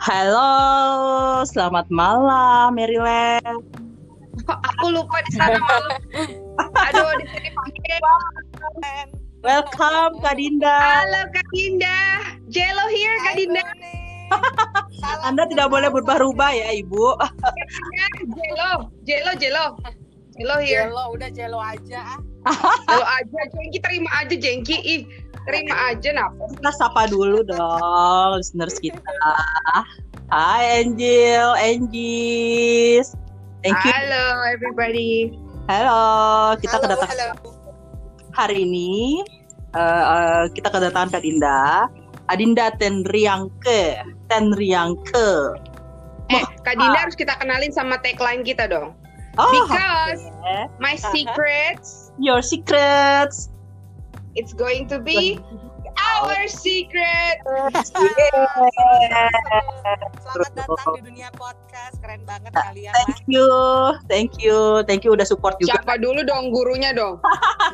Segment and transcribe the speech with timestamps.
[0.00, 3.60] Halo, selamat malam Maryland.
[4.48, 6.00] Kok aku lupa di sana malam.
[6.88, 8.00] Aduh, di sini pagi.
[9.44, 11.04] Welcome Kak Dinda.
[11.04, 12.00] Halo Kak Dinda.
[12.48, 13.60] Jello here Kak Dinda.
[15.28, 17.20] Anda tidak boleh berubah-ubah ya Ibu.
[18.24, 19.66] Jello, Jello, Jello.
[20.40, 20.88] Jello here.
[20.88, 22.16] Jelo, udah jelo aja.
[22.88, 24.76] Jello aja, Jengki terima aja Jengki.
[24.80, 25.00] Ih,
[25.44, 26.48] terima aja napa.
[26.56, 29.04] Kita sapa dulu dong listeners kita.
[30.32, 33.12] Hai Angel, Angies.
[33.60, 33.92] Thank you.
[33.92, 35.36] Halo everybody.
[35.68, 36.00] Halo,
[36.56, 37.50] kita Halo, kedatangan halo.
[38.32, 39.20] hari ini
[39.76, 41.84] eh, eh, kita kedatangan Kak Dinda.
[42.32, 44.00] Adinda Tenriangke,
[44.32, 45.60] Tenriangke.
[46.32, 48.96] Eh, Kak Dinda harus kita kenalin sama tagline kita dong.
[49.42, 50.20] Oh, Because
[50.78, 51.12] my uh-huh.
[51.12, 53.48] secrets, your secrets.
[54.34, 55.40] it's going to be
[55.96, 57.40] our secret.
[60.20, 61.98] Selamat datang di dunia podcast.
[61.98, 62.92] Keren banget kalian.
[62.94, 63.48] Thank you,
[64.06, 65.80] thank you, thank you udah support juga.
[65.80, 67.18] Siapa dulu dong gurunya dong?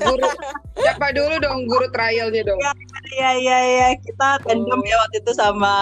[0.01, 0.29] Guru.
[0.77, 2.61] Siapa dulu dong guru trialnya dong?
[3.17, 5.75] Iya iya iya, kita tandem ya waktu itu sama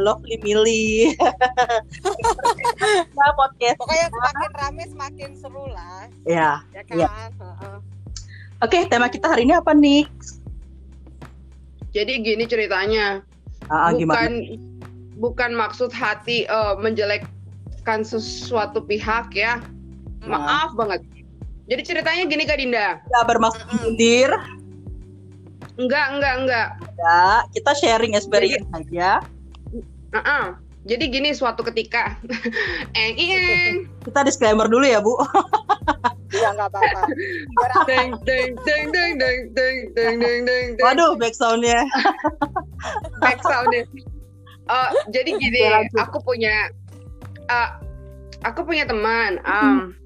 [0.00, 1.12] Lovely Millie.
[3.18, 3.76] Nah, podcast.
[3.82, 6.62] Pokoknya semakin rame semakin seru lah, Ya.
[6.70, 6.96] ya kan?
[6.96, 7.08] Iya.
[7.10, 7.76] Heeh.
[8.58, 10.06] Oke, tema kita hari ini apa nih?
[11.96, 13.24] Jadi gini ceritanya.
[13.68, 14.24] Ah, bukan gimana?
[15.18, 19.60] bukan maksud hati eh, menjelekkan sesuatu pihak ya.
[20.24, 21.04] Maaf banget.
[21.68, 23.00] Jadi ceritanya gini Kak Dinda.
[23.04, 24.32] Tidak bermaksud menyindir,
[25.78, 26.68] Enggak, enggak, enggak.
[26.98, 27.46] ya.
[27.54, 29.22] Kita sharing experience aja.
[30.10, 30.44] Heeh.
[30.88, 32.16] Jadi gini suatu ketika
[32.96, 35.14] eng eng Kita disclaimer dulu ya, Bu.
[36.28, 37.02] Iya nggak apa-apa.
[37.88, 41.80] Deng deng deng deng deng deng deng deng deng deng Waduh, back sound-nya.
[43.24, 43.88] back soundnya.
[44.68, 45.60] Eh, jadi gini,
[45.96, 46.68] aku punya
[47.48, 47.70] eh,
[48.44, 49.40] aku punya teman.
[49.48, 49.96] Um,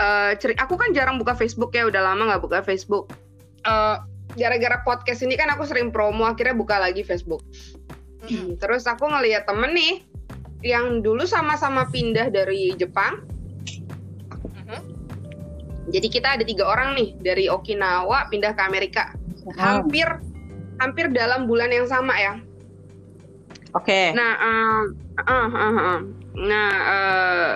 [0.00, 3.12] eh, ceri- aku kan jarang buka Facebook ya, udah lama nggak buka Facebook.
[3.68, 3.96] Eh,
[4.40, 7.44] gara-gara podcast ini kan aku sering promo, akhirnya buka lagi Facebook.
[8.24, 8.56] Mm-mm.
[8.56, 10.00] Terus aku ngeliat temen nih
[10.64, 13.35] yang dulu sama-sama pindah dari Jepang.
[15.86, 19.14] Jadi kita ada tiga orang nih dari Okinawa pindah ke Amerika.
[19.54, 20.06] Hampir
[20.82, 22.34] hampir dalam bulan yang sama ya.
[23.76, 24.12] Oke.
[24.16, 24.82] Nah, eh,
[25.20, 26.00] eh, eh, eh.
[26.36, 27.54] nah eh,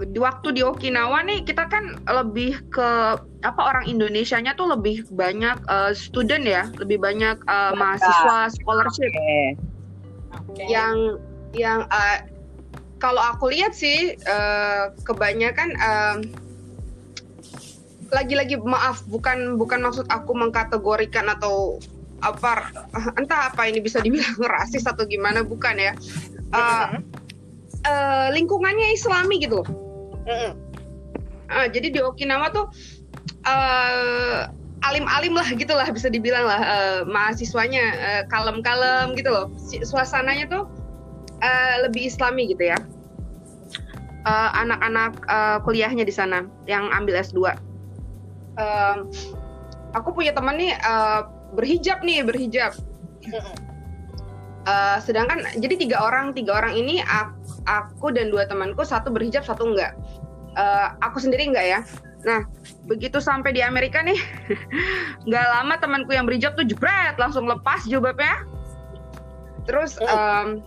[0.00, 5.60] di waktu di Okinawa nih kita kan lebih ke apa orang Indonesianya tuh lebih banyak
[5.68, 9.56] eh, student ya, lebih banyak eh, mahasiswa scholarship Oke.
[10.30, 10.64] Oke.
[10.68, 11.20] yang
[11.52, 12.24] yang eh,
[13.00, 16.16] kalau aku lihat sih eh, kebanyakan em,
[18.10, 21.78] lagi-lagi maaf bukan bukan maksud aku mengkategorikan atau
[22.20, 22.68] apa
[23.16, 25.92] entah apa ini bisa dibilang rasis atau gimana bukan ya.
[26.50, 27.06] Mhm.
[27.86, 29.64] eh, lingkungannya Islami gitu.
[31.50, 32.68] Ah, jadi di Okinawa tuh
[33.46, 34.50] eh,
[34.84, 39.46] alim-alim lah gitulah bisa dibilang lah eh, mahasiswanya eh, kalem-kalem gitu loh.
[39.64, 40.68] Suasananya tuh
[41.40, 42.78] eh, lebih Islami gitu ya.
[44.28, 47.69] Anak-anak eh, kuliahnya di sana yang ambil S2
[48.60, 49.08] Em,
[49.96, 51.20] aku punya teman nih eh,
[51.56, 52.76] berhijab nih berhijab.
[54.68, 57.32] Eh, sedangkan jadi tiga orang tiga orang ini aku,
[57.64, 59.96] aku dan dua temanku satu berhijab satu enggak.
[60.54, 61.80] Eh, aku sendiri enggak ya.
[62.20, 62.44] Nah
[62.84, 64.20] begitu sampai di Amerika nih
[65.28, 68.44] nggak lama temanku yang berhijab tuh jebret langsung lepas jilbabnya.
[69.64, 70.60] Terus em,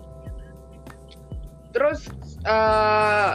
[1.70, 2.10] terus
[2.42, 3.32] eh,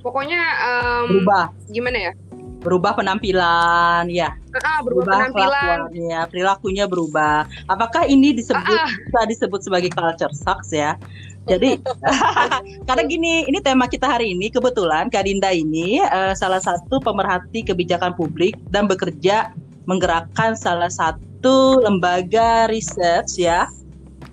[0.00, 2.12] pokoknya em, Berubah, gimana ya
[2.58, 4.34] berubah penampilan, ya.
[4.66, 7.46] ah, berubah penampilan kelakuannya, perilakunya berubah.
[7.70, 8.90] Apakah ini disebut Ah, ah.
[8.90, 10.98] bisa disebut sebagai culture shocks ya?
[11.46, 11.78] Jadi
[12.88, 17.62] karena gini, ini tema kita hari ini kebetulan Kak Dinda ini eh, salah satu pemerhati
[17.62, 19.54] kebijakan publik dan bekerja
[19.88, 23.70] menggerakkan salah satu lembaga research ya,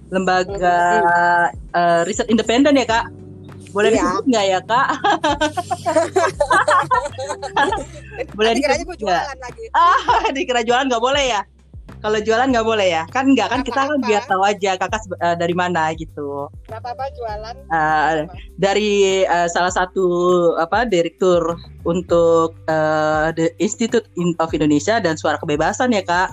[0.09, 0.79] lembaga
[1.71, 3.24] eh, riset independen ya Kak.
[3.75, 3.99] Boleh Iya.
[3.99, 4.87] disebut nggak ya Kak?
[8.35, 9.21] Boleh Nanti kiranya disebut gue nggak?
[9.21, 9.63] jualan lagi.
[9.73, 9.99] Ah,
[10.35, 11.41] dikira jualan nggak boleh ya?
[11.99, 13.01] Kalau jualan nggak boleh ya?
[13.09, 16.47] Kan nggak kan kita kan biar tahu aja kakak eh, dari mana gitu.
[16.65, 17.55] Gak apa-apa jualan.
[17.65, 18.11] Eh,
[18.55, 18.89] dari
[19.21, 20.05] eh, salah satu
[20.55, 26.31] apa direktur untuk eh, the Institute In- of Indonesia dan Suara Kebebasan ya kak.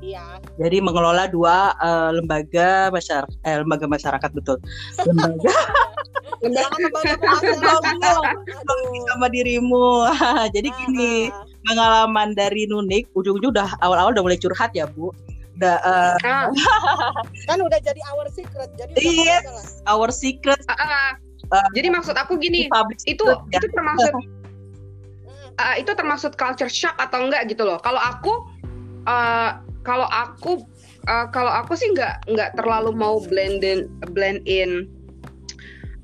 [0.00, 0.38] Iya.
[0.56, 4.56] Jadi mengelola dua eh, lembaga masyarakat, eh, lembaga masyarakat betul.
[5.02, 5.52] Lembaga.
[9.10, 10.06] sama dirimu.
[10.54, 11.30] Jadi gini.
[11.30, 15.12] Ah, pengalaman dari Nunik ujung-ujung udah awal-awal udah mulai curhat ya Bu.
[15.60, 16.48] udah uh, Ah,
[17.48, 18.72] Kan udah jadi our secret.
[18.80, 19.44] Jadi Yes.
[19.84, 19.92] lah.
[19.92, 21.08] our secret ah, ah.
[21.50, 22.70] Uh, Jadi maksud aku gini,
[23.04, 23.58] itu secret, ya.
[23.60, 24.12] itu termasuk
[25.60, 27.76] uh, itu termasuk culture shock atau enggak gitu loh.
[27.84, 28.32] Kalau aku
[29.04, 30.64] uh, kalau aku
[31.10, 34.88] uh, kalau aku sih nggak nggak terlalu mau blend in blend in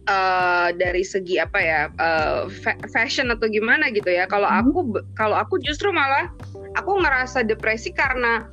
[0.07, 4.25] uh, dari segi apa ya uh, fa- fashion atau gimana gitu ya.
[4.31, 4.67] Kalau Hmm.
[4.67, 4.81] aku
[5.15, 6.31] kalau aku justru malah
[6.79, 8.47] aku ngerasa depresi karena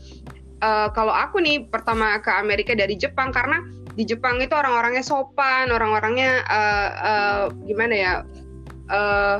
[0.62, 3.62] uh, kalau aku nih pertama ke Amerika dari Jepang karena
[3.94, 8.14] di Jepang itu orang-orangnya sopan, orang-orangnya uh, uh, gimana ya?
[8.90, 9.38] uh,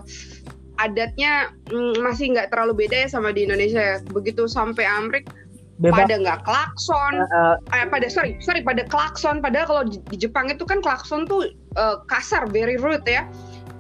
[0.82, 3.98] adatnya mm, masih nggak terlalu beda ya sama di Indonesia ya.
[4.10, 5.26] Begitu sampai Amrik
[5.82, 9.42] bebas pada nggak klakson, uh, eh pada sorry sorry pada klakson.
[9.42, 13.26] Padahal kalau di, Jepang itu kan klakson tuh eh, kasar, very rude ya.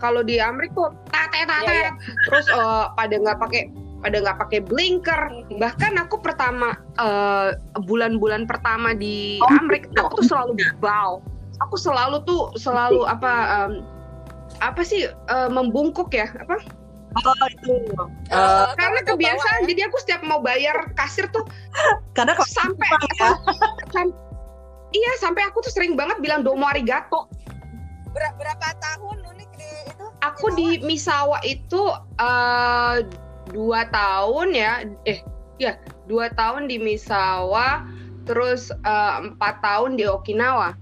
[0.01, 1.91] Kalau di Amrik tuh tate tate, Iya, iya.
[2.27, 3.63] terus eh, pada nggak pakai
[4.03, 5.21] pada nggak pakai blinker.
[5.53, 6.75] Bahkan aku pertama
[7.85, 10.03] bulan-bulan pertama di Oh, Amrik, gitu.
[10.03, 10.51] aku tuh selalu
[10.81, 11.21] bow.
[11.69, 13.31] Aku selalu tuh selalu apa
[13.69, 13.85] em,
[14.59, 16.59] apa sih eh, membungkuk ya apa
[17.21, 17.73] oh, itu.
[18.29, 19.69] Eh, uh, karena kebiasaan bawah ya.
[19.69, 21.45] jadi aku setiap mau bayar kasir tuh
[22.17, 22.89] karena kalau sampai
[23.21, 23.29] ya.
[23.93, 24.17] sam-
[24.93, 27.29] iya sampai aku tuh sering banget bilang domo arigato.
[28.13, 30.05] Ber- berapa tahun unik di itu?
[30.21, 31.81] aku di Misawa itu
[32.21, 32.95] eh,
[33.53, 35.19] dua tahun ya eh
[35.57, 37.85] ya dua tahun di Misawa
[38.29, 40.77] terus eh, empat tahun di Okinawa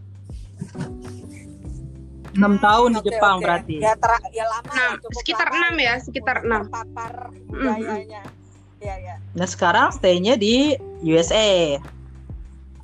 [2.32, 3.44] enam tahun di Oke, Jepang oke.
[3.44, 6.62] berarti Ya, ter- ya lama ya, cukup sekitar lama enam ya, sekitar enam.
[6.68, 7.14] terpapar
[7.52, 8.22] budayanya.
[8.82, 9.16] Ya, ya.
[9.38, 10.74] nah sekarang stay-nya di
[11.06, 11.78] USA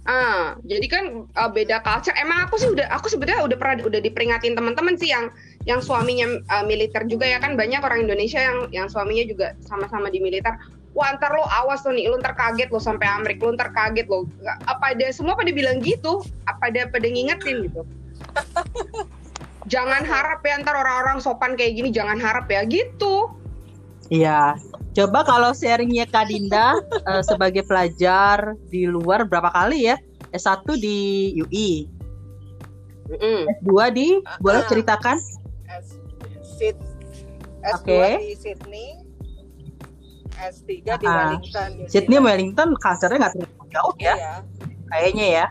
[0.08, 1.04] Ah, jadi kan
[1.36, 2.16] uh, beda culture.
[2.16, 5.28] Emang aku sih udah, aku sebenarnya udah pernah udah diperingatin teman-teman sih yang
[5.68, 10.08] yang suaminya uh, militer juga ya kan banyak orang Indonesia yang yang suaminya juga sama-sama
[10.08, 10.56] di militer.
[10.96, 14.08] Wah ntar lo awas lo nih, lo ntar kaget lo sampai Amerika, lo ntar kaget
[14.08, 14.24] lo.
[14.64, 16.24] Apa ada semua pada bilang gitu?
[16.48, 17.84] Apa ada pada ngingetin gitu?
[19.68, 23.32] jangan harap ya ntar orang-orang sopan kayak gini, jangan harap ya gitu.
[24.08, 24.56] Iya.
[24.92, 26.80] Coba kalau sharingnya Kak Dinda
[27.12, 29.96] eh, sebagai pelajar di luar berapa kali ya?
[30.32, 31.00] S1 di
[31.38, 31.88] UI,
[33.08, 33.48] Mm-mm.
[33.64, 34.08] S2 di
[34.40, 34.68] boleh Ah.
[34.68, 35.16] ceritakan?
[35.72, 35.96] S,
[36.60, 36.76] Sid,
[37.64, 38.02] S2 Oke.
[38.20, 38.88] di Sydney,
[40.36, 41.32] S3 di Ah.
[41.32, 41.70] Wellington.
[41.88, 42.20] Sydney.
[42.20, 44.34] Wellington culture-nya nggak terlalu jauh ya, Iya,
[44.92, 45.46] kayaknya ya.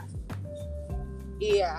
[1.38, 1.72] iya.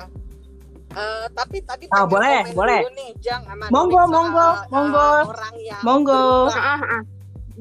[0.89, 2.79] Eh, tapi tadi Ah, pengen boleh, boleh.
[2.81, 5.09] dulu nih, Jang, sama Monggo, Nunik soal, monggo, monggo.
[5.27, 6.15] orang yang Monggo.
[6.15, 7.01] berubah Ah, ah, ah.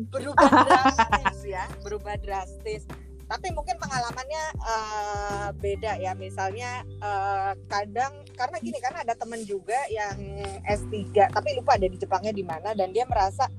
[0.09, 2.83] berubah drastis ya, berubah drastis.
[3.27, 6.15] Tapi mungkin pengalamannya eh, beda ya.
[6.15, 10.15] Misalnya eh, kadang karena gini karena ada temen juga yang
[10.63, 10.95] S3
[11.27, 13.51] tapi lupa ada di Jepangnya di mana dan dia merasa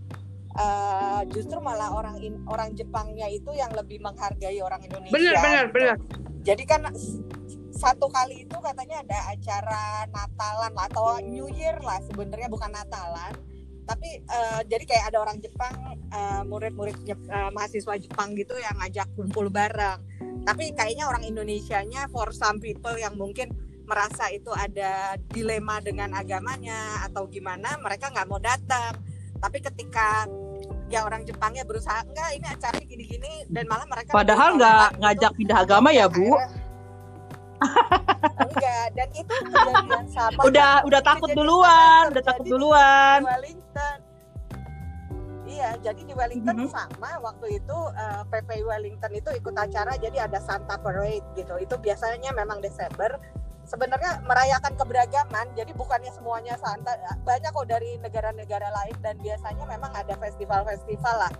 [0.53, 5.11] eh, justru malah orang in- orang Jepangnya itu yang lebih menghargai orang Indonesia.
[5.11, 5.73] Bener, bener, gitu.
[5.75, 5.95] bener.
[6.41, 6.81] Jadi kan
[7.77, 13.37] satu kali itu katanya ada acara Natalan lah, atau New Year lah sebenarnya bukan Natalan.
[13.87, 15.75] Tapi eh, jadi kayak ada orang Jepang,
[16.11, 20.01] eh, murid-murid Jep- eh, mahasiswa Jepang gitu yang ngajak kumpul bareng.
[20.43, 23.53] Tapi kayaknya orang Indonesianya for some people yang mungkin
[23.87, 28.99] merasa itu ada dilema dengan agamanya atau gimana, mereka nggak mau datang.
[29.37, 30.27] Tapi ketika
[30.91, 35.01] ya orang Jepangnya berusaha enggak ini acara gini-gini dan malah mereka Padahal nggak toleran gitu.
[35.03, 36.25] ngajak pindah agama ya Bu.
[36.35, 36.65] Akhirnya-
[38.39, 43.19] enggak dan itu kejadian sama Udah udah takut duluan, udah takut duluan.
[43.19, 43.97] di Wellington.
[45.47, 46.69] Iya jadi di Wellington Mhm.
[46.69, 51.55] sama waktu itu eh, PPI Wellington itu ikut acara jadi ada Santa Parade gitu.
[51.57, 53.15] Itu biasanya memang Desember.
[53.63, 59.91] Sebenarnya merayakan keberagaman jadi bukannya semuanya Santa banyak kok dari negara-negara lain dan biasanya memang
[59.91, 61.33] ada festival-festival lah.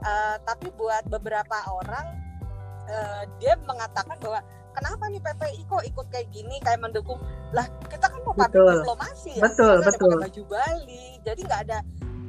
[0.00, 2.06] Eh, tapi buat beberapa orang
[2.86, 4.40] eh, dia mengatakan bahwa
[4.78, 7.18] kenapa nih PPI kok ikut kayak gini kayak mendukung
[7.50, 8.74] lah kita kan mau Betul.
[8.78, 10.10] diplomasi ya Betul, ada betul.
[10.10, 11.78] pakai baju Bali jadi nggak ada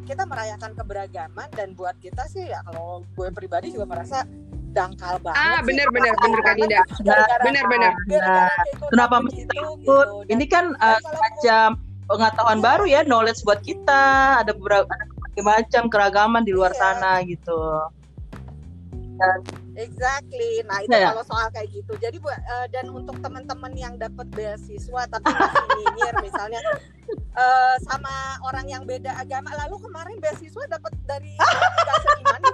[0.03, 4.25] kita merayakan keberagaman dan buat kita sih ya kalau gue pribadi juga merasa
[4.69, 5.65] dangkal banget Ah, sih.
[5.65, 6.81] bener, bener, bener, Kak Dinda.
[7.41, 7.65] Bener.
[7.65, 7.89] gara-gara
[8.63, 9.77] keikut Kenapa mesti itu, takut?
[9.77, 9.97] gitu.
[9.97, 11.67] Dan- Ini kan dan eh, semacam
[12.05, 14.03] pengetahuan baru ya, knowledge buat kita.
[14.41, 16.79] Ada beberapa ada berbagai macam keragaman di luar Iya.
[16.79, 17.59] sana gitu.
[19.79, 20.59] Exactly.
[20.67, 21.07] Nah itu Ya, ya.
[21.15, 21.93] kalau soal kayak gitu.
[21.99, 26.59] Jadi buat eh, dan untuk teman-teman yang dapat beasiswa tapi masih nyinyir misalnya
[27.13, 28.11] eh, sama
[28.43, 29.51] orang yang beda agama.
[29.65, 32.35] Lalu kemarin beasiswa dapat dari juga.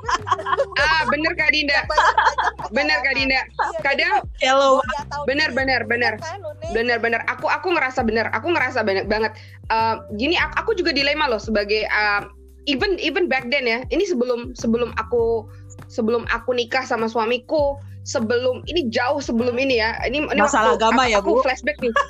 [0.76, 1.80] Ah, bener Kak Dinda.
[2.76, 3.14] Bener Kak.
[3.16, 3.42] Dinda.
[3.42, 4.80] Iya, Kadang Hello.
[5.26, 6.14] bener bener bener.
[6.20, 6.68] Iya kan, Uni?
[6.76, 9.32] Bener-bener, aku aku ngerasa bener, aku ngerasa banyak banget.
[9.72, 12.22] Eh, gini, aku, aku juga dilema loh sebagai eh,
[12.66, 15.46] even even back then ya ini sebelum sebelum aku
[15.88, 19.98] sebelum aku nikah sama suamiku sebelum ini jauh sebelum ini ya.
[20.06, 21.44] Ini, ini Masalah waktu agama aku, ya, aku Bu?
[21.44, 21.94] flashback nih.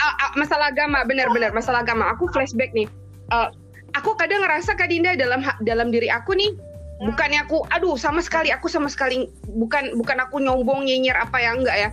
[0.00, 2.08] Ah, ah, masalah agama benar-benar masalah agama.
[2.16, 2.88] Aku flashback nih.
[3.36, 3.48] Eh,
[3.92, 6.56] aku kadang ngerasa Kak Dinda dalam dalam diri aku nih
[7.04, 11.52] bukannya aku aduh sama sekali aku sama sekali bukan bukan aku nyombong nyinyir apa ya
[11.52, 11.88] enggak ya.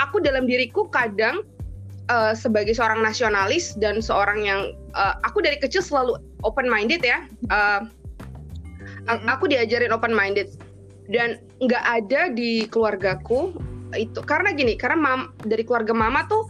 [0.00, 1.44] Aku dalam diriku kadang
[2.08, 7.20] eh, sebagai seorang nasionalis dan seorang yang eh, aku dari kecil selalu open minded ya.
[7.52, 7.80] Eh,
[9.06, 10.50] aku diajarin open minded
[11.08, 13.54] dan nggak ada di keluargaku
[13.94, 16.46] itu karena gini karena mam, dari keluarga mama tuh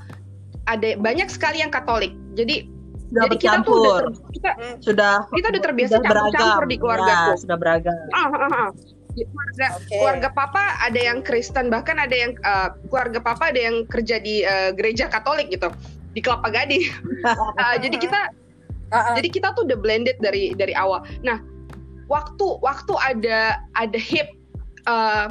[0.67, 2.67] ada banyak sekali yang Katolik jadi
[3.07, 4.51] Sudah jadi kita tuh udah ter- kita
[4.83, 7.31] sudah kita udah terbiasa sudah campur-campur di keluargaku.
[7.31, 7.95] Ya, sudah beragam.
[8.11, 8.69] ah, ah, ah.
[9.15, 9.95] Di keluarga Oke.
[9.95, 14.43] keluarga papa ada yang Kristen bahkan ada yang eh, keluarga papa ada yang kerja di
[14.43, 15.71] eh, gereja Katolik gitu
[16.13, 16.83] di Kelapa Gading
[17.57, 18.21] Ah, jadi kita
[18.91, 19.15] Ah, ah.
[19.15, 21.39] jadi kita tuh udah blended dari dari awal nah
[22.07, 24.31] waktu waktu ada ada hip
[24.87, 25.27] eh,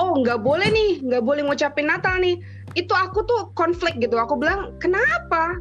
[0.00, 2.40] oh nggak boleh nih nggak boleh ngucapin Natal nih
[2.74, 5.60] itu aku tuh konflik gitu aku bilang kenapa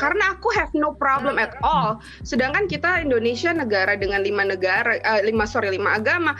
[0.00, 2.00] karena aku have no problem at all.
[2.24, 6.36] Sedangkan kita Indonesia negara dengan lima negara, eh, lima sorry lima agama.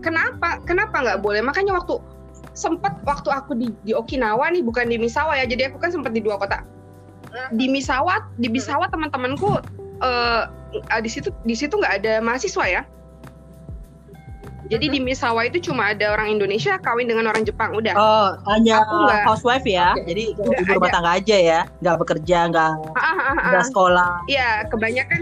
[0.00, 0.62] Kenapa?
[0.64, 1.44] Kenapa nggak boleh?
[1.44, 2.00] Makanya waktu
[2.56, 5.44] sempat waktu aku di, di Okinawa nih, bukan di Misawa ya.
[5.44, 6.64] Jadi aku kan sempat di dua kota.
[7.54, 9.60] Di Misawa, di Misawa teman-temanku
[10.00, 12.82] eh, eh, di situ di situ nggak ada mahasiswa ya.
[14.70, 17.90] Jadi di Misawa itu cuma ada orang Indonesia kawin dengan orang Jepang udah.
[17.92, 19.98] Oh, hanya Aku nggak- housewife ya.
[19.98, 20.06] Oke.
[20.06, 23.34] Jadi ibu rumah tangga aja ya, nggak bekerja, nggak Ah, ah, ah, ah.
[23.50, 24.10] nggak sekolah.
[24.26, 25.20] Iya, kebanyakan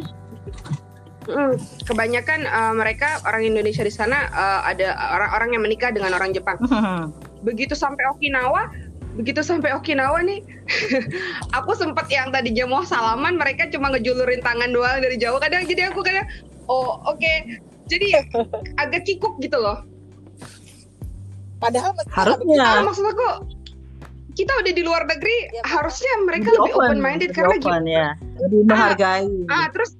[1.29, 6.33] Mm, kebanyakan eh, mereka orang Indonesia di sana eh, ada orang-orang yang menikah dengan orang
[6.33, 6.57] Jepang.
[7.41, 8.73] Begitu sampai Okinawa,
[9.19, 10.47] begitu sampai Okinawa nih,
[11.59, 15.43] aku sempat yang tadinya mau salaman, mereka cuma ngejulurin tangan doang dari jauh.
[15.43, 16.25] Kadang jadi aku kadang,
[16.71, 17.35] oh oke,
[17.91, 18.23] jadi
[18.79, 19.83] agak kikuk gitu loh.
[21.59, 22.63] Padahal Harusnya.
[22.63, 23.59] Ah, maksud aku
[24.39, 28.09] kita udah di luar negeri, Ya, harusnya mereka lebih open minded lebih karena open, ya.
[28.39, 29.27] Lebih menghargai.
[29.51, 29.99] Ah, terus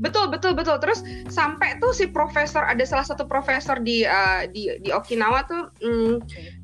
[0.00, 4.72] betul betul betul terus sampai tuh si profesor ada salah satu profesor di uh, di
[4.80, 6.14] di Okinawa tuh mm,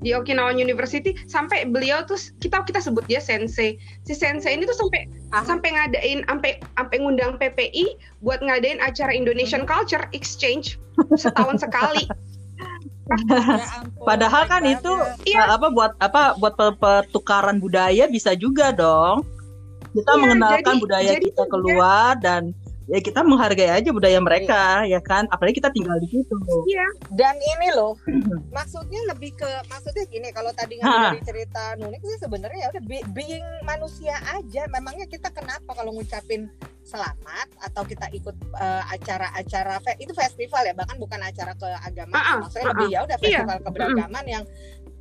[0.00, 4.74] di Okinawa University sampai beliau tuh kita kita sebut dia sensei si sensei ini tuh
[4.74, 5.44] sampai Ah.
[5.44, 7.84] sampai ngadain sampai sampai ngundang PPI
[8.18, 10.80] buat ngadain acara Indonesian Culture Exchange
[11.14, 12.08] setahun sekali
[13.08, 13.64] Ya
[14.08, 14.92] Padahal kan itu.
[15.24, 15.48] Iya.
[15.48, 19.24] uh, apa buat apa buat per- pertukaran budaya bisa juga dong.
[19.96, 22.52] Kita Iya, mengenalkan jadi- budaya jadi kita keluar dan
[22.88, 25.28] ya kita menghargai aja budaya mereka ya kan.
[25.28, 26.34] Apalagi kita tinggal di situ.
[27.10, 27.94] Dan ini loh,
[28.48, 33.08] maksudnya lebih ke maksudnya gini kalau tadi dari cerita Nunik sih sebenarnya ya udah be-
[33.12, 34.64] being manusia aja.
[34.68, 36.48] Memangnya kita kenapa kalau ngucapin
[36.82, 42.16] selamat atau kita ikut eh, acara-acara fe- itu festival ya bahkan bukan acara keagamaan.
[42.16, 43.24] Ah, Maksudnya ah, lebih ya udah Iya.
[43.38, 44.44] festival keberagaman yang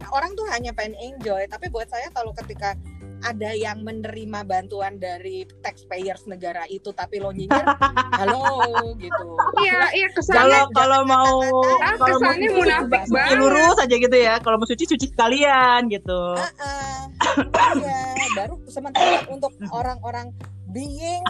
[0.07, 1.47] orang tuh hanya pengen enjoy.
[1.47, 2.75] Tapi buat saya kalau ketika
[3.23, 7.65] ada yang menerima bantuan dari taxpayers negara itu tapi lo nyinyir,
[8.21, 8.69] halo
[9.01, 9.25] gitu.
[9.61, 11.35] iya iya Kalau kesannya kalau mau
[11.81, 13.37] kalau mau kesannya cuci, munafik cuci banget.
[13.39, 14.33] lurus aja gitu ya.
[14.41, 16.21] Kalau mau cuci cuci sekalian gitu.
[16.37, 17.09] Ah,
[17.77, 18.01] iya,
[18.35, 20.29] baru sementara untuk orang-orang
[20.69, 21.23] being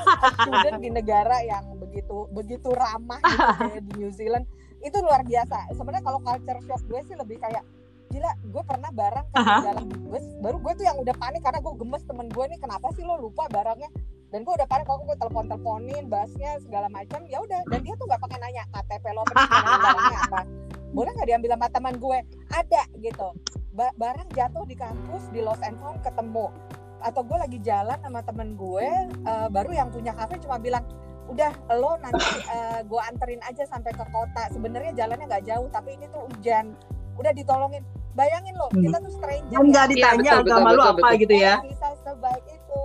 [0.43, 4.45] student di negara yang begitu begitu ramah gitu kayak di New Zealand
[4.81, 5.73] itu luar biasa.
[5.73, 7.63] Sebenarnya kalau culture shock gue sih lebih kayak
[8.09, 11.59] gila, gue pernah barang kan di dalam bus, baru gue tuh yang udah panik karena
[11.59, 13.89] gue gemes temen gue nih kenapa sih lo lupa barangnya?
[14.27, 17.63] Dan gue udah panik kalau gue telepon teleponin basnya segala macam ya udah.
[17.71, 20.41] Dan dia tuh nggak pakai nanya KTP lo barangnya apa?
[20.91, 22.17] Boleh nggak diambil sama teman gue?
[22.51, 23.27] Ada gitu.
[23.71, 26.51] Ba- barang jatuh di kampus di Los and Found ketemu.
[26.99, 30.83] Atau gue lagi jalan sama temen gue eh, baru yang punya kafe cuma bilang
[31.27, 34.51] udah lo nanti eh, gue anterin aja sampai ke kota.
[34.51, 36.75] Sebenarnya jalannya nggak jauh tapi ini tuh hujan.
[37.15, 37.81] Udah ditolongin
[38.17, 38.83] bayangin lo Hmm.
[38.83, 39.91] kita tuh stranger Kan nggak ya.
[39.93, 41.21] ditanya betul, agama betul, lu betul, apa betul.
[41.21, 41.53] gitu ya.
[41.61, 42.79] Bisa sebaik itu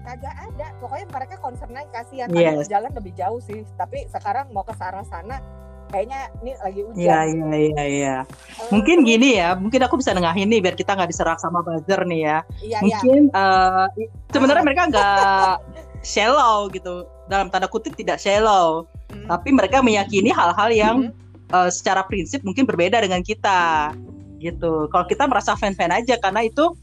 [0.00, 2.66] kagak ada pokoknya mereka concernnya kasihan Yes.
[2.66, 5.38] Jalan lebih jauh sih tapi sekarang mau ke arah sana
[5.86, 8.16] kayaknya ini lagi hujan Iya iya iya iya.
[8.58, 12.02] Eh, Mungkin gini ya, mungkin aku bisa nengahin nih biar kita nggak diserang sama buzzer
[12.02, 12.38] nih ya.
[12.58, 13.84] iya iya Mungkin eh,
[14.28, 15.54] sebenarnya mereka nggak
[16.06, 17.02] shallow gitu.
[17.26, 19.26] Dalam tanda kutip tidak shallow, Hmm.
[19.28, 21.14] tapi mereka meyakini hal-hal yang Mhm.
[21.48, 23.94] eh, secara prinsip mungkin berbeda dengan kita
[24.38, 24.88] gitu.
[24.92, 26.74] Kalau kita merasa fan-fan aja karena itu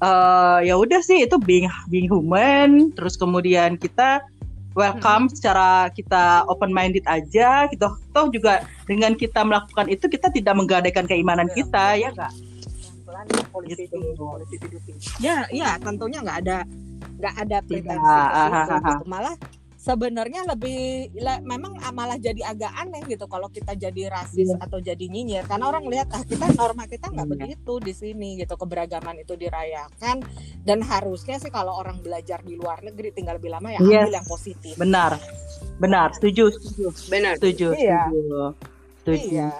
[0.00, 4.22] eh, ya udah sih itu being being human, terus kemudian kita
[4.78, 7.88] welcome secara kita open minded aja gitu.
[8.14, 12.32] Toh juga dengan kita melakukan itu kita tidak menggadaikan keimanan kita ya enggak?
[13.50, 13.96] polisi Gitu.
[13.98, 14.82] di polisi duduk
[15.18, 16.58] ya ya tentunya nggak ada
[17.18, 18.30] nggak ada pretensi Tidak.
[18.30, 18.78] Ah, ah, ah.
[18.78, 19.04] gitu.
[19.08, 19.34] malah
[19.88, 20.80] sebenarnya lebih
[21.16, 24.60] le- memang malah jadi agak aneh gitu kalau kita jadi rasis Iya.
[24.60, 27.32] atau jadi nyinyir karena orang lihat ah kita norma kita nggak Iya.
[27.34, 30.20] begitu di sini gitu keberagaman itu dirayakan
[30.60, 33.88] dan harusnya sih kalau orang belajar di luar negeri tinggal lebih lama ya Yes.
[34.04, 35.16] ambil yang positif Benar.
[35.78, 36.86] Benar, setuju, setuju.
[37.08, 37.34] Benar.
[37.38, 38.00] Setuju, Iya.
[38.04, 38.44] setuju.
[38.98, 39.24] Setuju.
[39.26, 39.50] iya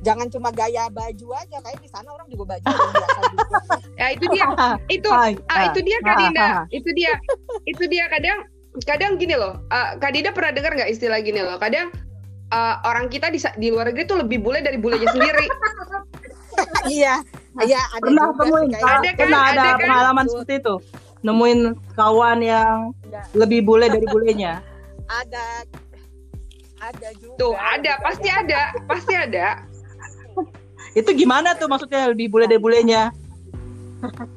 [0.00, 3.58] jangan cuma gaya baju aja kayak di sana orang juga baju biasa juga
[4.00, 4.46] Ya itu dia.
[4.96, 5.28] Itu ah,
[5.68, 6.40] itu dia Kak ah, Dinda.
[6.42, 6.64] ah.
[6.72, 7.12] Itu dia.
[7.64, 8.48] Itu dia kadang
[8.86, 9.58] kadang gini loh.
[9.68, 11.58] Uh, Kak Dinda pernah dengar nggak istilah gini loh?
[11.58, 11.90] Kadang
[12.54, 15.46] uh, orang kita di, di luar negeri tuh lebih bule dari bulenya sendiri.
[16.92, 17.22] iya
[17.64, 18.68] iya ada Pernah temuin?
[18.74, 19.86] Ada kan, pernah ada, ada kan?
[19.88, 20.74] pengalaman seperti itu?
[21.20, 21.60] Nemuin
[21.98, 23.22] kawan yang Iya.
[23.36, 24.62] lebih bule dari bulenya?
[25.10, 25.66] ada
[26.78, 29.46] ada juga Tuh ada, juga pasti ada, pasti ada.
[30.94, 33.10] Itu gimana tuh maksudnya lebih bule dari bulenya?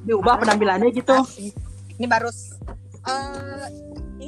[0.04, 1.13] Diubah penampilannya gitu?
[1.96, 2.28] Ini baru
[3.08, 3.66] eh,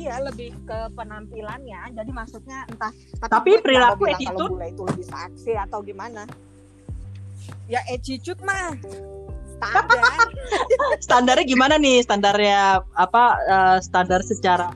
[0.05, 1.81] iya lebih ke penampilannya.
[1.97, 2.93] Jadi maksudnya entah
[3.25, 4.37] Tapi perilaku attitude?
[4.37, 6.29] kalau bule itu lebih seksi atau gimana?
[7.65, 8.77] Ya attitude mah
[9.57, 10.27] standar.
[11.05, 12.05] Standarnya gimana nih?
[12.05, 13.23] Standarnya apa?
[13.49, 14.69] eh, standar secara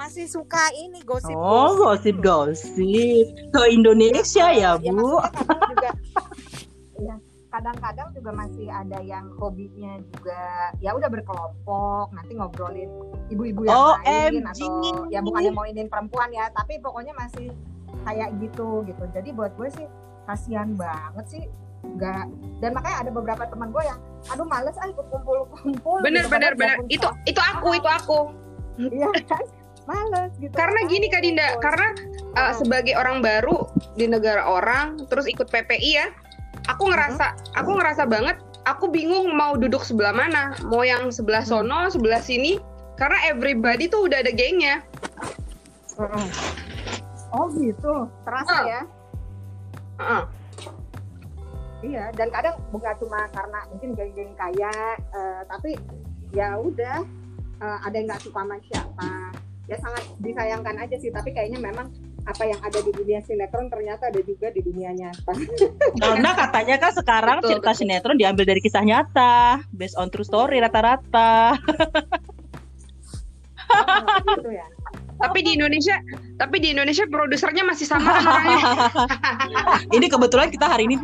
[0.00, 1.36] Masih suka ini gosip.
[1.36, 2.72] Oh, gosip-gosip.
[3.52, 4.96] Ke Indonesia ya, Bu.
[4.96, 5.90] maksudnya kadang juga
[7.04, 7.14] ya,
[7.60, 10.40] kadang-kadang juga masih ada yang hobinya juga
[10.80, 12.88] ya udah berkelompok nanti ngobrolin
[13.28, 14.48] ibu-ibu yang Oh, lain OMG.
[14.48, 14.72] atau
[15.12, 17.52] ya bukannya mau inin perempuan ya tapi pokoknya masih
[18.02, 19.84] kayak gitu gitu jadi buat gue sih
[20.24, 21.44] kasihan banget sih
[21.82, 22.24] nggak
[22.60, 26.32] dan makanya ada beberapa teman gue yang aduh males ah ikut kumpul-kumpul Bener gitu.
[26.32, 26.76] bener bener.
[26.88, 28.20] Itu itu aku itu aku.
[28.80, 29.44] iya kan
[29.84, 31.88] males gitu Karena gini Kak Dinda, karena
[32.32, 36.06] uh, sebagai orang baru di negara orang terus ikut PPI ya,
[36.68, 38.36] aku ngerasa aku ngerasa banget
[38.68, 42.60] aku bingung mau duduk sebelah mana, mau yang sebelah sono, sebelah sini,
[43.00, 44.84] karena everybody tuh udah ada gengnya.
[45.96, 46.28] Mm-mm.
[47.30, 48.64] oh gitu terasa Oh.
[48.64, 48.80] ya
[50.00, 50.24] Heeh.
[51.80, 55.76] Iya, dan kadang bukan cuma karena mungkin geng-geng kaya, eh, tapi
[56.36, 57.04] ya udah
[57.60, 59.10] eh, ada yang nggak suka sama siapa.
[59.64, 61.88] Ya sangat disayangkan aja sih, tapi kayaknya memang
[62.30, 65.34] apa yang ada di dunia sinetron ternyata ada juga di dunia nyata.
[66.02, 67.78] Karena katanya kan sekarang Betul, cerita betul.
[67.82, 71.58] sinetron diambil dari kisah nyata, based on true story rata-rata.
[74.30, 74.66] gitu ya.
[75.20, 76.00] Tapi di Indonesia,
[76.40, 78.64] tapi di Indonesia produsernya masih sama kan orangnya.
[79.92, 80.96] Ini kebetulan kita hari ini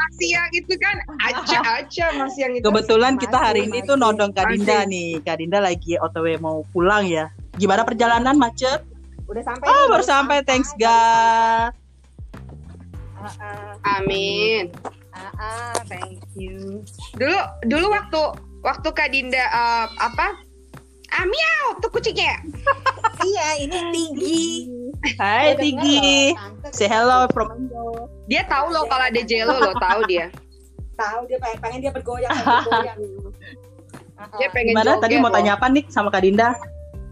[0.00, 0.96] masih yang itu kan
[1.28, 2.64] aja aja masih yang itu.
[2.64, 4.90] kebetulan kita hari Masih, ini tuh nodong Kak Dinda Masih.
[4.92, 5.10] nih.
[5.24, 7.28] Kak Dinda lagi OTW mau pulang ya.
[7.56, 8.80] Gimana perjalanan macet?
[9.30, 9.66] Udah sampai.
[9.70, 10.36] Oh, nih, baru sampai.
[10.42, 11.70] Thanks, God.
[13.20, 14.72] Ah, ah, Amin.
[15.12, 16.82] ah, ah, thank you.
[17.14, 17.38] Dulu
[17.68, 18.20] dulu waktu
[18.64, 20.34] waktu Kak Dinda eh, apa?
[21.10, 22.38] Ah, miau tuh kucingnya.
[23.28, 24.46] iya, ini tinggi.
[25.18, 25.98] Hai Udah Tigi.
[26.34, 27.48] dengar loh, Say hello from.
[28.30, 30.30] Dia tahu loh kalau ada Jello loh, tahu dia.
[30.94, 32.98] Tahu dia pengen, pengen dia bergoyang, bergoyang.
[34.20, 34.38] Ah, ah.
[34.38, 36.54] Dia pengen Gimana tadi mau tanya apa nih sama Kak Dinda?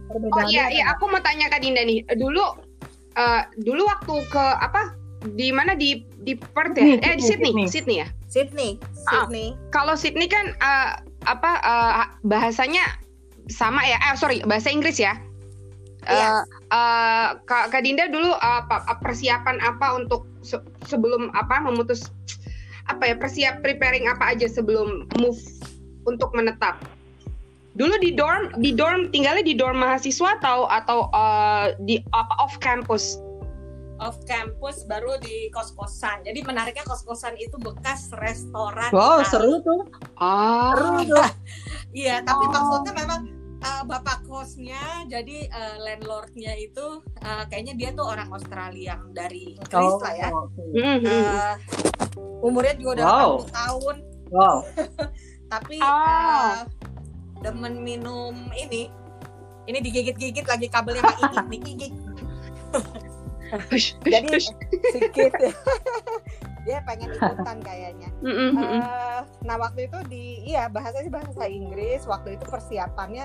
[0.08, 2.04] Oh iya iya aku mau tanya Kak Dinda nih.
[2.08, 2.44] Dulu
[3.14, 4.94] eh dulu waktu ke apa?
[5.34, 6.86] Di mana di di Perth ya?
[6.86, 8.08] Sydney, eh di Sydney, Sydney, Sydney ya.
[8.28, 8.70] Sydney,
[9.04, 9.24] Ah.
[9.24, 9.46] Sydney.
[9.68, 10.90] Kalau Sydney kan eh,
[11.24, 12.84] apa eh, bahasanya
[13.48, 13.98] sama ya?
[13.98, 15.18] Eh sorry, bahasa Inggris ya.
[16.06, 16.46] Eh, Iya.
[16.70, 22.06] eh, Kak, Kak Dinda dulu apa persiapan apa untuk se- sebelum apa memutus
[22.88, 25.36] apa ya persiap preparing apa aja sebelum move
[26.06, 26.80] untuk menetap?
[27.78, 32.58] Dulu di dorm di dorm tinggalnya di dorm mahasiswa atau atau eh, di apa off
[32.58, 33.22] campus?
[33.98, 36.22] off campus baru di kos-kosan.
[36.22, 38.94] Jadi menariknya kos-kosan itu bekas restoran.
[38.94, 39.30] Wow, Itali.
[39.30, 39.82] seru tuh.
[40.18, 40.70] Oh.
[41.90, 42.52] Iya, tapi Oh.
[42.52, 43.20] maksudnya memang
[43.58, 44.78] uh, bapak kosnya,
[45.10, 50.28] jadi uh, landlordnya itu uh, kayaknya dia tuh orang Australia yang dari Inggris lah ya.
[50.54, 51.02] Mhm.
[51.02, 51.54] Uh,
[52.44, 53.30] umurnya juga udah Wow.
[53.42, 53.96] 80 tahun,
[54.30, 54.56] Wow.
[55.52, 55.90] tapi Oh.
[55.90, 56.54] uh,
[57.40, 58.90] demen minum ini.
[59.64, 61.92] Ini digigit-gigit lagi kabelnya Mbak Iki, digigit.
[64.02, 64.28] Jadi
[64.88, 65.32] sedikit
[66.66, 68.08] dia pengen ikutan kayaknya.
[68.20, 73.24] Eh, nah waktu itu di iya bahasa sih bahasa Inggris waktu itu persiapannya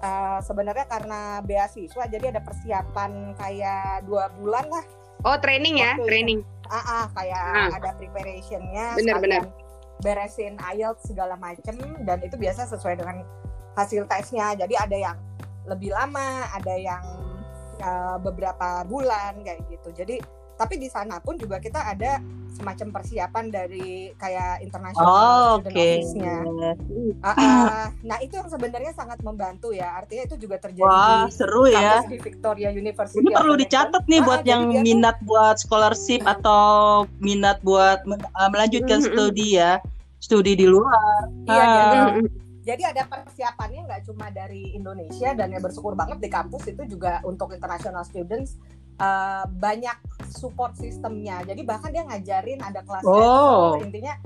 [0.00, 4.86] eh, sebenarnya karena beasiswa jadi ada persiapan kayak dua bulan lah
[5.24, 6.06] Oh training ya, Waktu itu.
[6.06, 6.40] training.
[6.68, 7.68] ah, ah, kayak Ah.
[7.72, 9.48] ada preparationnya sekalian
[9.96, 11.72] beresin IELTS segala macem
[12.04, 13.24] dan itu biasa sesuai dengan
[13.76, 15.16] hasil tesnya jadi ada yang
[15.64, 17.04] lebih lama ada yang
[17.76, 20.16] eh, beberapa bulan kayak gitu jadi
[20.56, 22.16] tapi di sana pun juga kita ada
[22.48, 25.12] semacam persiapan dari kayak Oh, international
[25.52, 25.60] oke.
[25.60, 26.36] student office-nya.
[27.20, 27.84] Ah, ah.
[28.00, 29.92] nah itu yang sebenarnya sangat membantu ya.
[29.92, 32.00] Artinya itu juga terjadi Wah, di seru ya.
[32.02, 33.20] di Victoria University.
[33.20, 36.64] Ini perlu dicatat nih Ah, buat yang tuh- minat buat scholarship atau
[37.20, 39.12] minat buat uh, melanjutkan Mm-mm.
[39.12, 39.84] studi ya,
[40.16, 41.28] studi di luar.
[41.44, 42.08] Iya, Ah.
[42.16, 42.24] Mm-mm.
[42.66, 47.22] Jadi ada persiapannya nggak cuma dari Indonesia dan yang bersyukur banget di kampus itu juga
[47.22, 48.58] untuk international students
[48.98, 49.94] eh, banyak
[50.26, 51.46] support sistemnya.
[51.46, 53.78] Jadi bahkan dia ngajarin ada kelas Oh.
[53.78, 54.18] Intinya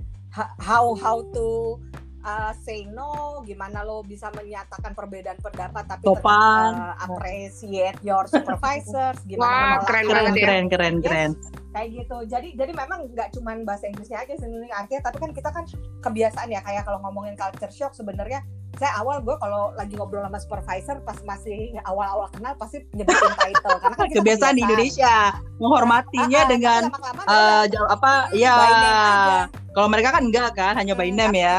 [0.57, 1.76] how how to
[2.22, 3.11] uh, say no,
[3.42, 6.72] gimana lo bisa menyatakan perbedaan pendapat tapi tetap Sopan.
[6.72, 10.42] uh, appreciate your supervisors, Wah, gimana menolak keren Keren, banget ya.
[10.42, 11.04] keren, keren, Yes.
[11.04, 11.33] keren.
[11.70, 15.48] kayak gitu jadi jadi memang nggak cuman bahasa Inggrisnya aja sebenarnya artinya tapi kan kita
[15.48, 15.64] kan
[16.00, 20.35] kebiasaan ya kayak kalau ngomongin culture shock sebenarnya saya awal gue kalau lagi ngobrol sama
[20.37, 25.14] supervisor pas masih awal-awal kenal pasti nyebutin title karena kan kita Kebiasaan di Indonesia
[25.61, 26.80] menghormatinya Ah, ah, dengan
[27.24, 29.38] eh, jauh- apa ya name aja.
[29.70, 31.56] kalau mereka kan enggak kan hanya by Hmm, name ya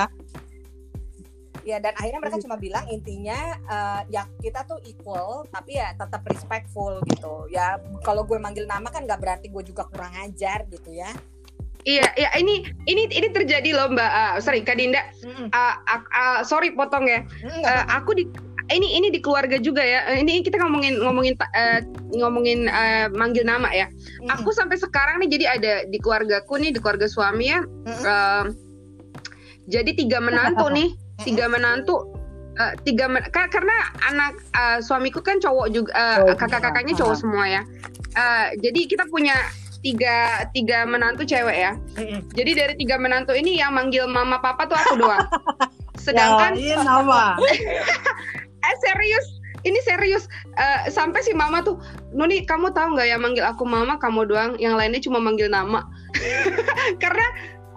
[1.62, 6.22] ya dan akhirnya mereka cuma bilang intinya eh, ya kita tuh equal tapi ya tetap
[6.26, 10.92] respectful gitu ya kalau gue manggil nama kan nggak berarti gue juga kurang ajar gitu
[10.92, 11.12] ya
[11.82, 14.12] Iya, ya ini ini ini terjadi loh Mbak.
[14.14, 15.02] Ah, sorry Kak Dinda.
[15.50, 17.26] Ah, ah, ah, sorry potong ya.
[17.42, 17.98] Mm, apa-apa.
[17.98, 18.24] aku di
[18.72, 20.06] ini ini di keluarga juga ya.
[20.14, 21.82] Ini kita ngomongin ngomongin eh,
[22.14, 23.90] ngomongin eh, manggil nama ya.
[24.30, 27.60] Aku sampai sekarang nih jadi ada di keluargaku nih di keluarga suami ya.
[27.90, 28.46] Eh,
[29.66, 30.94] jadi tiga menantu nih,
[31.24, 31.98] tiga menantu.
[32.52, 37.02] eh, tiga men- ka- karena anak eh, suamiku kan cowok juga eh, Cowok kakak-kakaknya juga.
[37.08, 37.62] cowok semua ya.
[38.12, 39.34] Eh, jadi kita punya
[39.80, 41.74] tiga tiga menantu cewek ya.
[42.36, 45.24] Jadi dari tiga menantu ini yang manggil mama papa tuh aku doang.
[46.06, 47.40] Sedangkan ya, ini nama
[48.68, 49.26] eh serius,
[49.64, 50.28] ini serius.
[50.54, 51.80] Eh, sampai si mama tuh,
[52.12, 55.88] Nuni kamu tahu nggak ya manggil aku mama kamu doang, yang lainnya cuma manggil nama.
[57.02, 57.26] Karena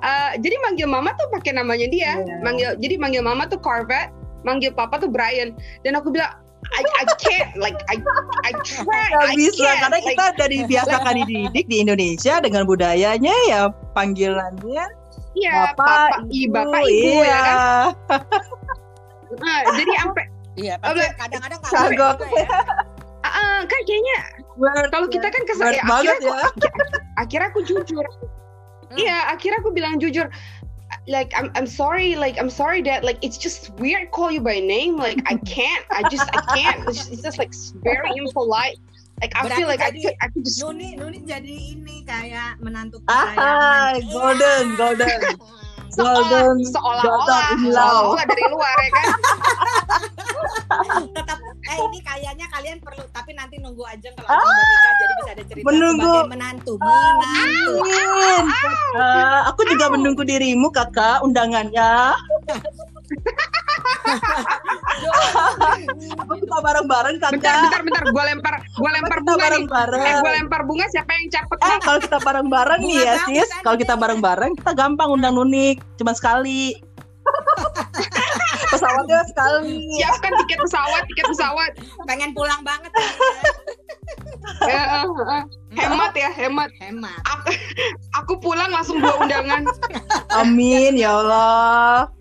[0.05, 2.21] eh, jadi manggil mama tuh pakai namanya dia.
[2.21, 2.37] Iya.
[2.45, 4.13] Manggil jadi manggil mama tuh Corvette,
[4.45, 5.57] manggil papa tuh Brian.
[5.83, 6.37] Dan aku bilang
[6.73, 8.01] I, I can't like I
[8.49, 12.65] I try Nggak I bisa can't karena like, kita dari biasakan dididik di Indonesia dengan
[12.65, 14.85] budayanya ya panggilannya
[15.37, 17.29] iya bapak, bapak, i, bapak ibu iya.
[17.29, 17.61] ya kan.
[19.35, 22.17] Nah, jadi sampai Iya, tapi kadang-kadang Kagok.
[22.23, 22.47] ya.
[23.27, 24.19] ah, kan kayaknya
[24.95, 26.47] kalau kita kan kesel weird ya, akhirnya ya.
[26.47, 26.67] aku,
[27.19, 28.07] akhirnya aku jujur
[28.99, 30.31] iya akhirnya aku bilang jujur
[31.09, 34.61] like I'm I'm sorry like I'm sorry that like it's just weird call you by
[34.61, 34.97] name.
[34.97, 36.87] Like I can't I just I can't.
[36.89, 37.53] It's just, it's just like
[37.83, 38.79] very impolite.
[39.23, 42.03] Like I feel Berarti like I tadi could I could just Nuni Nuni jadi ini
[42.07, 43.95] kayak menantu Ah, kesayangan.
[44.11, 45.21] golden, golden,
[45.97, 49.07] golden, seolah-olah seolah-olah dari luar ya kan
[51.15, 55.31] tetap eh ini kayaknya kalian perlu tapi nanti nunggu aja kalau ah, nikah jadi bisa
[55.33, 56.05] ada cerita Menunggu.
[56.05, 58.45] sebagai menantu menantu Amin.
[58.95, 62.15] Ah, aku juga menunggu dirimu kakak undangannya.
[66.15, 67.61] Apa kita bareng-bareng bentar kakak?
[67.69, 70.01] bentar bentar gue lempar gue lempar bunga nih eh bareng-bareng.
[70.23, 73.77] gue lempar bunga siapa yang cepet Eh kalau kita bareng-bareng nih ya sis, kan kalau
[73.77, 76.77] kita bareng-bareng kita gampang undang Nunik, cuma sekali.
[78.75, 79.81] Pesawatnya sekali.
[79.97, 81.71] siapkan tiket pesawat tiket pesawat
[82.05, 82.91] pengen pulang banget
[84.65, 85.43] Eh, eh, eh.
[85.73, 87.49] hemat ya hemat hemat aku,
[88.13, 89.65] aku pulang langsung dua undangan
[90.37, 92.13] Amin ya Allah.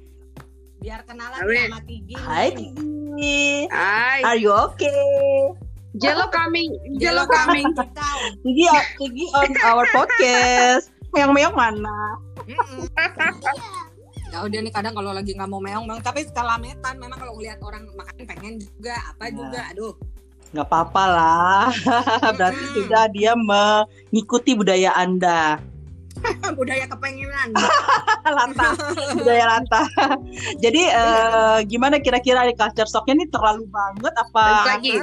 [0.84, 1.72] Biar kenalan Amin.
[1.72, 3.72] sama Tigi Hai Gigi.
[3.72, 5.56] Hai Are you okay?
[5.96, 8.24] Jello coming Jello coming Tahu.
[8.44, 8.68] Gigi,
[9.00, 10.92] Gigi on our podcast.
[11.16, 12.20] Meong-meong mana?
[14.28, 17.64] Ya udah nih kadang kalau lagi nggak mau meong meong tapi sekalametan memang kalau ngeliat
[17.64, 19.36] orang makan pengen juga apa Nah.
[19.40, 19.96] juga aduh
[20.54, 21.66] Nggak apa-apa lah.
[22.38, 25.58] Berarti sudah dia mengikuti budaya Anda.
[26.58, 27.50] budaya kepengenan.
[28.38, 28.70] Lata.
[29.20, 29.82] budaya lata.
[30.60, 34.14] Jadi eh, gimana kira-kira di culture shocknya ini terlalu banget?
[34.16, 34.76] Apa?
[34.76, 34.96] lagi.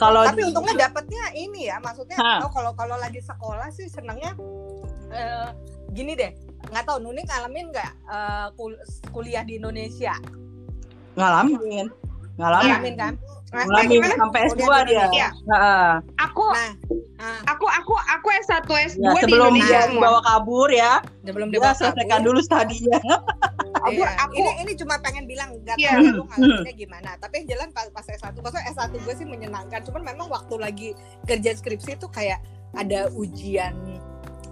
[0.00, 4.34] Kalau tapi untungnya dapetnya ini ya maksudnya oh, kalau kalau lagi sekolah sih senangnya
[5.12, 5.48] eh,
[5.94, 6.32] gini deh.
[6.70, 8.82] Nggak tahu Nuni ngalamin nggak eh, kul-
[9.14, 10.16] kuliah di Indonesia?
[11.18, 11.90] Ngalamin,
[12.38, 13.14] ngalamin, ngalamin kan
[13.50, 14.14] Nah, gimana?
[14.14, 14.98] sampai S2 Kuliah di dia.
[15.02, 15.28] Indonesia.
[15.50, 15.90] Heeh.
[16.18, 16.72] aku nah
[17.20, 20.92] Ah, aku aku aku S1 S2 Ya, di sebelum Indonesia dia semua bawa kabur ya,
[21.20, 22.96] sebelum dia dibawa selesaikan kabur, dulu studinya.
[23.84, 26.00] aku Iya, aku ini ini cuma pengen bilang nggak Iya.
[26.00, 29.80] tahu lu ngalaminnya gimana tapi yang jalan pas, pas S1 maksudnya S1 gue sih menyenangkan
[29.82, 30.88] cuman memang waktu lagi
[31.24, 32.40] kerja skripsi itu kayak
[32.72, 33.72] ada ujian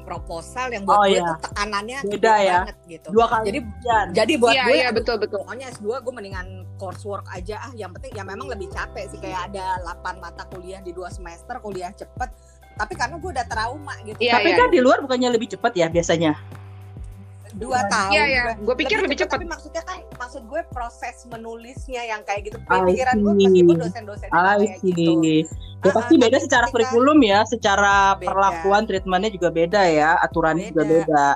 [0.09, 1.29] proposal yang Oh, buat gue iya.
[1.29, 2.57] tuh tekanannya Beda ya.
[2.59, 4.07] banget gitu Dua kali Jadi- ujian.
[4.11, 7.92] jadi buat iya gue iya betul betul pokoknya S2 gue mendingan coursework aja ah yang
[7.92, 11.92] penting ya memang lebih capek sih kayak ada 8 mata kuliah di dua semester kuliah
[11.92, 12.31] cepet
[12.75, 14.57] tapi karena gue udah trauma gitu Iya, Tapi iya.
[14.57, 16.33] kan di luar bukannya lebih cepat ya biasanya?
[17.59, 18.42] Dua tahun Iya, iya.
[18.55, 19.42] gue pikir lebih cepat.
[19.42, 24.57] tapi maksudnya kan maksud gue proses menulisnya yang kayak gitu pikiran gue meskipun dosen-dosennya I
[24.64, 25.12] kayak gitu.
[25.79, 28.35] Ya pasti ah, beda secara kurikulum ya, secara Beda.
[28.35, 31.27] perlakuan treatmentnya juga beda ya, aturannya juga Beda.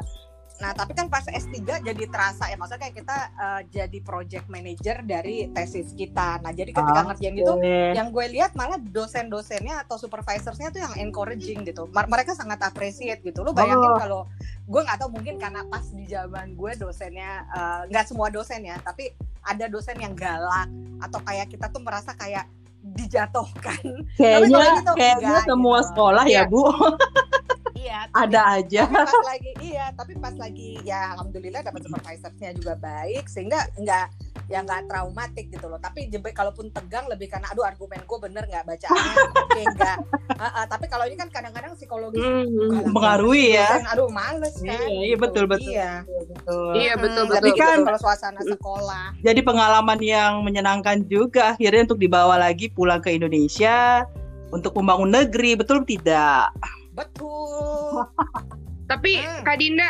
[0.62, 5.02] Nah, tapi kan pas S3 jadi terasa ya, maksudnya kayak kita eh, jadi project manager
[5.02, 6.38] dari tesis kita.
[6.38, 7.52] Nah, jadi ketika Ah, ngerjain itu,
[7.92, 11.90] yang gue lihat malah dosen-dosennya atau supervisorsnya tuh yang encouraging gitu.
[11.90, 13.42] Mar- Mereka sangat appreciate gitu.
[13.42, 13.98] Lu bayangin Oh.
[13.98, 14.20] kalau
[14.62, 18.78] gue nggak tahu mungkin karena pas di zaman gue dosennya eh, nggak semua dosen ya,
[18.78, 19.10] tapi
[19.42, 20.70] ada dosen yang galak
[21.02, 22.46] atau kayak kita tuh merasa kayak
[22.84, 23.82] dijatuhkan.
[24.14, 24.46] Kayaknya
[24.78, 25.88] gitu, kayaknya enggak, semua gitu.
[25.88, 26.42] sekolah ya, Iya.
[26.46, 26.62] Bu.
[27.82, 27.98] Iya.
[28.06, 28.82] tapi- Ada aja.
[28.84, 34.06] tapi pas lagi iya tapi pas lagi ya alhamdulillah dapat supervisornya juga baik sehingga nggak
[34.46, 38.44] ya nggak traumatik gitu loh tapi jebe kalaupun tegang lebih karena aduh argumen gue bener
[38.44, 39.98] nggak bacaannya oke nggak
[40.34, 42.46] Ah, ah, tapi kalau ini kan kadang-kadang psikologis Hmm.
[42.50, 43.68] galak Mempengaruhi ya.
[43.72, 45.68] dosen, aduh males kan Iya, iya, betul, betul.
[45.68, 46.72] iya Betul.
[46.74, 47.84] Iya, Mm, betul, lebih betul, gitu betul.
[47.84, 54.02] kalau suasana sekolah Jadi pengalaman yang menyenangkan juga akhirnya untuk dibawa lagi pulang ke Indonesia
[54.50, 56.50] untuk membangun negeri, betul tidak?
[56.92, 58.04] Betul
[58.90, 59.40] Tapi Hmm.
[59.42, 59.88] Kak Dinda,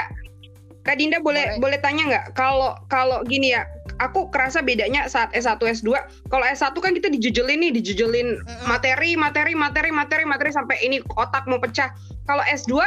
[0.82, 3.66] Kak Dinda boleh boleh, tanya nggak kalau kalau gini ya,
[3.98, 5.90] aku kerasa bedanya saat S1 S2.
[6.30, 11.50] Kalau S1 kan kita dijujelin nih, dijujelin materi, materi, materi, materi, materi sampai ini otak
[11.50, 11.90] mau pecah.
[12.26, 12.78] Kalau S2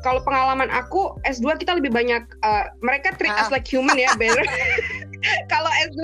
[0.00, 3.60] kalau pengalaman aku S2 kita lebih banyak eh, mereka treat us Ah.
[3.60, 4.46] like human ya, better.
[5.52, 6.00] kalau S2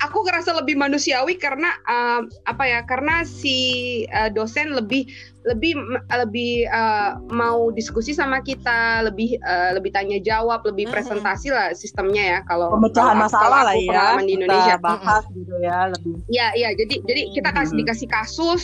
[0.00, 2.80] aku ngerasa lebih manusiawi karena eh, apa ya?
[2.82, 3.58] Karena si
[4.04, 5.06] eh, dosen lebih
[5.44, 5.78] lebih
[6.10, 12.22] lebih eh, mau diskusi sama kita, lebih eh, lebih tanya jawab, lebih presentasi lah sistemnya
[12.22, 12.38] ya.
[12.42, 13.86] Kalau Pemecahan kalau- masalah kalau lah ya.
[13.86, 14.76] pengalaman di Kita Indonesia.
[14.78, 16.14] bahas gitu ya lebih.
[16.26, 16.68] Iya, iya.
[16.72, 18.62] Jadi jadi kita kasih dikasih kasus,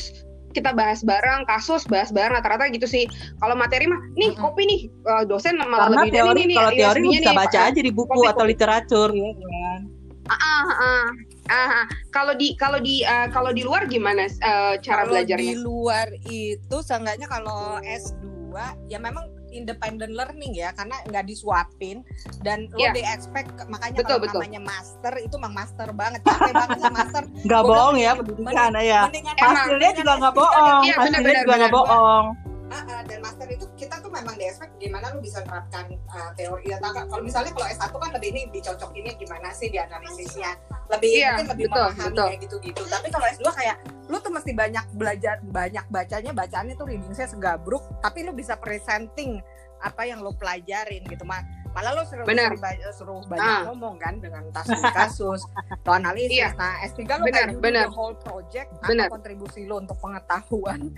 [0.53, 3.09] kita bahas bareng, kasus bahas bareng rata-rata gitu sih.
[3.41, 4.39] Kalau materi mah, nih Mhm.
[4.39, 6.57] kopi nih, eh, dosen malah Karena lebih dari teori, ini nih.
[6.57, 8.51] kalau teori lu USB-nya bisa nih, baca aja di buku kopi, atau kopi.
[8.53, 9.81] literatur ya kan.
[10.23, 11.07] Ah, ah, ah,
[11.51, 11.87] ah, ah.
[12.09, 15.43] Kalau di kalau di eh, kalau di luar gimana eh, cara Kalau belajarnya?
[15.43, 18.55] di luar itu seenggaknya kalau S2
[18.87, 22.01] ya memang independent learning ya karena nggak disuapin
[22.41, 22.93] dan lo Iya.
[22.93, 24.41] di expect makanya Betul, kalau betul.
[24.41, 29.01] namanya master itu emang master banget capek banget master Nggak bohong ya pendidikan ya.
[29.07, 30.83] Hasilnya mendingan juga nggak S3 bohong.
[30.83, 32.27] Iya, Hasilnya benar, juga nggak bohong.
[32.75, 36.65] Ah, dan master itu kita tuh memang di expect gimana lu bisa menerapkan ah, teori
[36.67, 40.51] ya tak- kalau misalnya kalau S1 kan lebih ini dicocokinnya gimana sih di analisisnya
[40.89, 42.27] lebih Iya, mungkin lebih betul, memahami betul.
[42.27, 46.87] kayak gitu-gitu tapi kalau S2 kayak lu tuh mesti banyak belajar banyak bacanya bacaannya tuh
[46.87, 49.45] readingnya segabruk tapi lu bisa presenting
[49.79, 52.53] apa yang lu pelajarin gitu mah malah lu suruh, Benar.
[52.53, 53.63] suruh, ba- suruh banyak Ah.
[53.67, 55.41] ngomong kan dengan kasus-kasus
[55.75, 56.49] atau analisis Iya.
[56.55, 59.09] nah S3 lu Benar, kayak the whole project Benar.
[59.09, 60.93] apa kontribusi lu untuk pengetahuan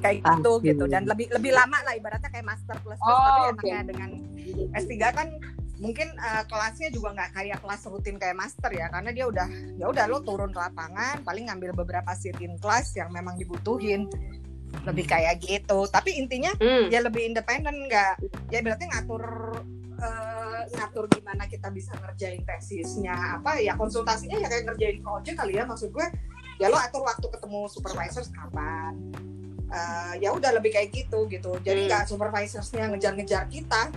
[0.00, 0.66] kayak Ah, gitu iya.
[0.72, 0.84] gitu.
[0.86, 3.06] dan lebih lebih lama lah ibaratnya kayak master plus plus.
[3.06, 3.20] Oh,
[3.52, 4.10] tapi enaknya dengan
[4.74, 5.28] S3 kan
[5.76, 8.88] mungkin eh, kelasnya juga nggak kayak kelas rutin kayak master ya.
[8.88, 12.92] Karena dia udah ya udah lo turun ke lapangan paling ngambil beberapa sit in class
[12.94, 14.08] yang memang dibutuhin.
[14.82, 15.84] Lebih kayak gitu.
[15.86, 16.88] Tapi intinya Hmm.
[16.88, 19.22] ya lebih independen nggak ya berarti ngatur
[19.96, 25.52] eh, ngatur gimana kita bisa ngerjain tesisnya apa ya konsultasinya ya kayak ngerjain project kali
[25.54, 25.64] ya.
[25.64, 26.06] Maksud gue
[26.56, 28.94] ya lo atur waktu ketemu supervisors kapan
[29.70, 31.88] Eh, ya udah lebih kayak gitu gitu jadi Hmm.
[31.94, 33.94] nggak supervisorsnya ngejar-ngejar kita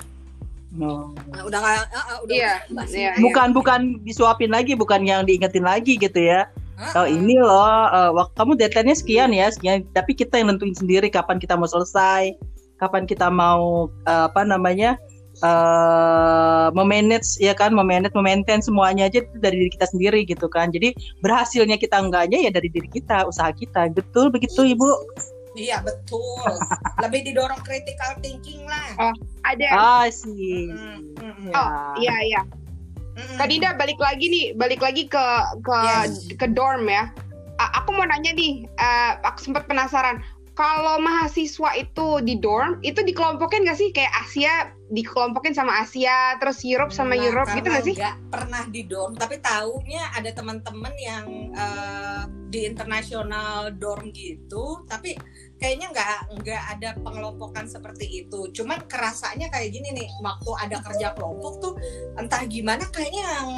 [0.74, 1.14] No.
[1.30, 3.14] Nah, udah nggak eh, eh, udah Iya, basi iya.
[3.22, 6.50] Bukan bukan disuapin lagi, bukan yang diingetin lagi gitu ya.
[6.98, 7.14] Oh eh.
[7.14, 9.86] ini loh, waktu kamu deadline-nya sekian ya, sekian.
[9.94, 12.34] Tapi kita yang nentuin sendiri kapan kita mau selesai,
[12.82, 14.98] kapan kita mau eh, apa namanya
[15.46, 20.74] eh memanage ya kan, memanage, memaintain semuanya aja itu dari diri kita sendiri gitu kan.
[20.74, 23.94] Jadi berhasilnya kita enggaknya ya dari diri kita, usaha kita.
[23.94, 24.90] Betul begitu Ibu?
[25.56, 26.50] Iya betul
[27.00, 29.14] lebih didorong critical thinking lah
[29.44, 30.72] Ada Ah sih.
[30.72, 31.52] Mm, mm, mm.
[31.52, 31.54] Ya.
[31.54, 32.42] Oh, iya iya.
[33.14, 33.36] Mm-mm.
[33.36, 35.26] Kak Dinda balik lagi nih, balik lagi ke
[35.62, 36.32] ke Yes.
[36.40, 37.12] ke dorm ya.
[37.60, 40.24] A- aku mau nanya nih, eh, aku sempat penasaran.
[40.54, 43.90] Kalau mahasiswa itu di dorm, itu dikelompokin nggak sih?
[43.90, 44.54] Kayak Asia
[44.94, 47.96] dikelompokin sama Asia, terus Europe sama Nah, Europe gitu nggak sih?
[47.98, 55.18] nggak pernah di dorm tapi taunya ada teman-teman yang eh, di international dorm gitu tapi
[55.58, 61.18] kayaknya nggak nggak ada pengelompokan seperti itu cuman kerasanya kayak gini nih waktu ada kerja
[61.18, 61.74] kelompok tuh
[62.14, 63.50] entah gimana kayaknya yang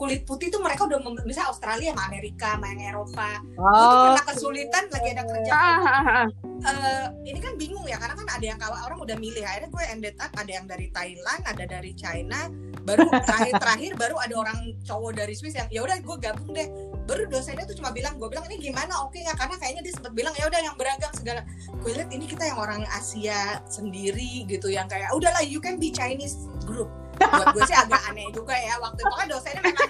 [0.00, 0.96] kulit putih tuh mereka udah
[1.28, 3.28] misalnya Australia sama Amerika sama yang Eropa.
[3.52, 5.50] Gue tuh Oh, pernah kesulitan lagi ada kerja.
[5.52, 6.26] Ah, kelompok ah, ah.
[6.72, 9.84] eh, ini kan bingung ya karena kan ada yang kalau orang udah milih akhirnya gue
[9.92, 12.48] ended up ada yang dari Thailand ada dari China
[12.80, 14.58] baru terakhir terakhir baru ada orang
[14.88, 16.68] cowok dari Swiss yang ya udah gue gabung deh.
[17.04, 19.04] Baru dosennya tuh cuma bilang gue bilang ini gimana?
[19.04, 19.36] Oke nggak?
[19.36, 21.44] Karena kayaknya dia sempat bilang ya udah yang beragam segala.
[21.84, 25.92] Gue lihat ini kita yang orang Asia sendiri gitu yang kayak udahlah you can be
[25.92, 26.88] Chinese group
[27.28, 29.88] buat gue sih agak aneh juga ya waktu itu kan dosennya memang,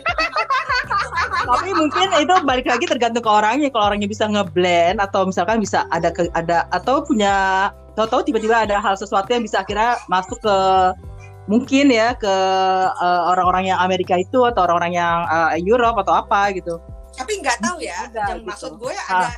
[1.14, 1.44] memang.
[1.50, 3.68] Tapi mungkin itu balik lagi tergantung ke orangnya.
[3.70, 8.78] Kalau orangnya bisa ngeblend atau misalkan bisa ada ke, ada atau punya tahu-tahu tiba-tiba ada
[8.82, 10.56] hal sesuatu yang bisa akhirnya masuk ke
[11.50, 12.34] mungkin ya ke
[12.94, 16.78] uh, orang-orang yang Amerika itu atau orang-orang yang uh, Europe atau apa gitu.
[17.10, 18.48] tapi nggak tahu ya Ada, yang gitu.
[18.48, 19.34] maksud gue Ah.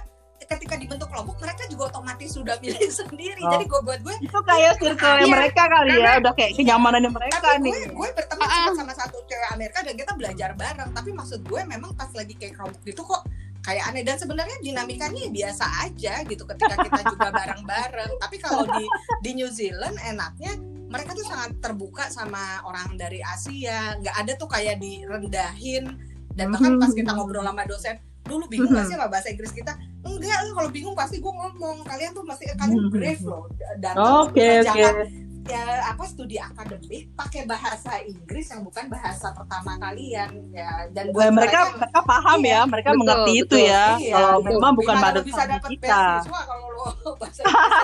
[0.54, 3.40] Ketika dibentuk kelompok mereka juga otomatis sudah milih sendiri.
[3.40, 3.50] Oh.
[3.50, 7.36] jadi gue buat gue Itu kayak circle Iya, mereka kali ya, udah kayak kenyamanannya mereka
[7.38, 7.72] tapi nih.
[7.72, 8.74] gue gue berteman Ah, sama, ah.
[8.74, 10.90] sama satu cewek Amerika dan kita belajar bareng.
[10.90, 13.22] Tapi maksud gue memang pas lagi kayak kelompok gitu kok
[13.60, 14.02] kayak aneh.
[14.02, 18.12] Dan sebenarnya dinamikanya ya biasa aja gitu ketika kita juga bareng-bareng.
[18.18, 18.84] Tapi kalau di
[19.20, 20.52] di New Zealand enaknya
[20.86, 23.96] mereka tuh sangat terbuka sama orang dari Asia.
[23.96, 25.84] Nggak ada tuh kayak direndahin.
[26.32, 29.72] Dan bahkan pas kita ngobrol sama dosen dulu bingung gak sih sama bahasa Inggris kita
[30.02, 32.90] enggak lah kalau bingung pasti gue ngomong kalian tuh masih kalian Hmm.
[32.90, 33.44] brave loh
[33.76, 34.64] dan Oke, oke.
[34.64, 34.94] jangan
[35.42, 41.26] ya apa studi akademik pakai bahasa Inggris yang bukan bahasa pertama kalian ya dan Wah,
[41.28, 43.66] mereka mereka paham Iya, ya, mereka betul, mengerti itu betul.
[43.66, 43.86] ya.
[43.98, 45.98] Iya, kalau memang bukan pada lo bisa dapat kita.
[46.22, 46.86] beasiswa kalau lo
[47.20, 47.74] bahasa Inggris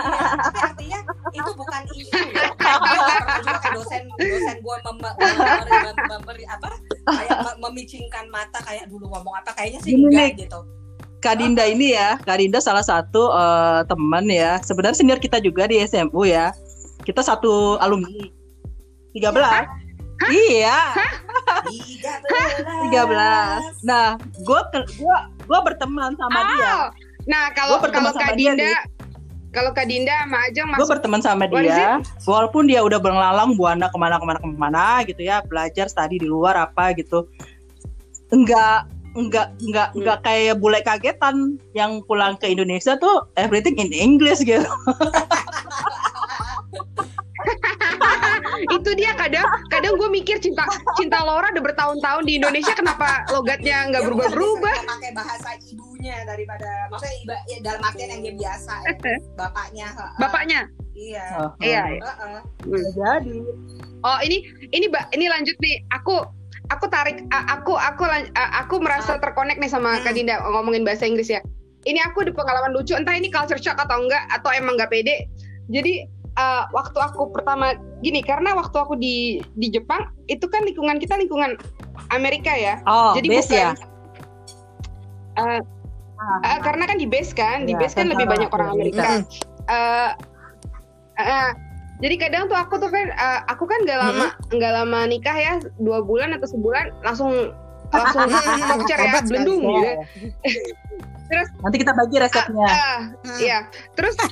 [0.00, 0.98] Iya, tapi artinya
[1.36, 5.16] itu bukan isu ya gue juga dosen dosen gue mem mem-
[5.84, 6.68] mem- memberi apa
[7.04, 10.60] kayak mem- memicingkan mata kayak dulu ngomong apa kayaknya sih enggak gitu.
[11.16, 14.62] Kak Dinda ini ya, Kak Dinda salah satu eh, teman ya.
[14.62, 16.52] Sebenarnya senior kita juga di SMU ya.
[17.02, 18.30] Kita satu alumni.
[19.16, 19.32] 13.
[20.28, 20.76] Iya,
[21.66, 22.12] tiga
[23.04, 23.84] 13.
[23.84, 24.60] Nah, gue
[25.00, 26.64] gua gua berteman sama dia.
[26.64, 26.84] Ah,
[27.26, 28.80] Nah, kalau kalau Kak sama dia, Dinda
[29.56, 33.88] kalau Kak Dinda sama Ajeng Gue masuk berteman sama dia, walaupun dia udah berlalang buana
[33.88, 37.24] ke mana ke mana gitu ya, belajar studi di luar apa gitu.
[38.28, 38.84] Enggak
[39.16, 40.04] enggak enggak Hmm.
[40.04, 44.68] enggak kayak bule kagetan yang pulang ke Indonesia tuh everything in English gitu.
[48.60, 50.64] itu dia kadang kadang gue mikir cinta
[50.96, 57.16] cinta Laura udah bertahun-tahun di Indonesia kenapa logatnya nggak berubah-berubah pakai bahasa ibunya daripada maksudnya
[57.24, 58.94] iba, ya, dalam artian yang dia biasa ya.
[59.40, 60.06] bapaknya ha.
[60.20, 60.60] bapaknya
[60.96, 61.50] iya Iya, oh.
[61.60, 61.82] iya.
[62.00, 62.40] Heeh.
[62.64, 63.36] Bisa jadi.
[64.00, 64.36] oh ini
[64.72, 66.24] ini Mbak ini lanjut nih aku
[66.72, 70.18] aku tarik aku aku aku merasa terkonek nih sama Kak Hmm.
[70.18, 71.40] Dinda ngomongin bahasa Inggris ya
[71.86, 75.30] ini aku ada pengalaman lucu entah ini culture shock atau enggak atau emang nggak pede
[75.70, 81.00] jadi eh, waktu aku pertama gini karena waktu aku di di Jepang itu kan lingkungan
[81.00, 81.56] kita lingkungan
[82.12, 83.70] Amerika ya Oh, jadi base bukan ya.
[85.36, 85.60] eh,
[86.16, 89.20] Eh, karena kan di base kan, di Iya, base kan lebih banyak orang Amerika.
[91.96, 95.54] Jadi kadang tuh aku tuh kan, eh, aku kan nggak lama nggak lama nikah ya,
[95.80, 97.52] dua bulan atau sebulan langsung
[97.92, 98.28] langsung
[98.72, 99.92] voucher ya, belendung gitu.
[101.26, 102.68] Terus Nanti kita bagi resepnya.
[102.68, 103.00] Ah,
[103.40, 103.58] iya.
[103.96, 104.28] Terus ya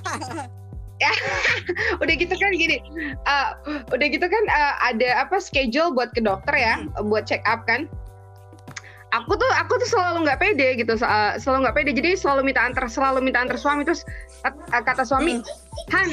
[2.02, 2.78] udah gitu kan gini.
[3.26, 3.48] eh,
[3.90, 6.74] udah gitu kan eh, ada apa schedule buat ke dokter ya,
[7.06, 7.90] buat check up kan.
[9.14, 11.90] Aku tuh aku tuh selalu nggak pede gitu, eh, selalu nggak pede.
[11.94, 14.02] Jadi selalu minta antar, selalu minta antar suami terus
[14.70, 15.38] kata suami,
[15.94, 16.08] Han,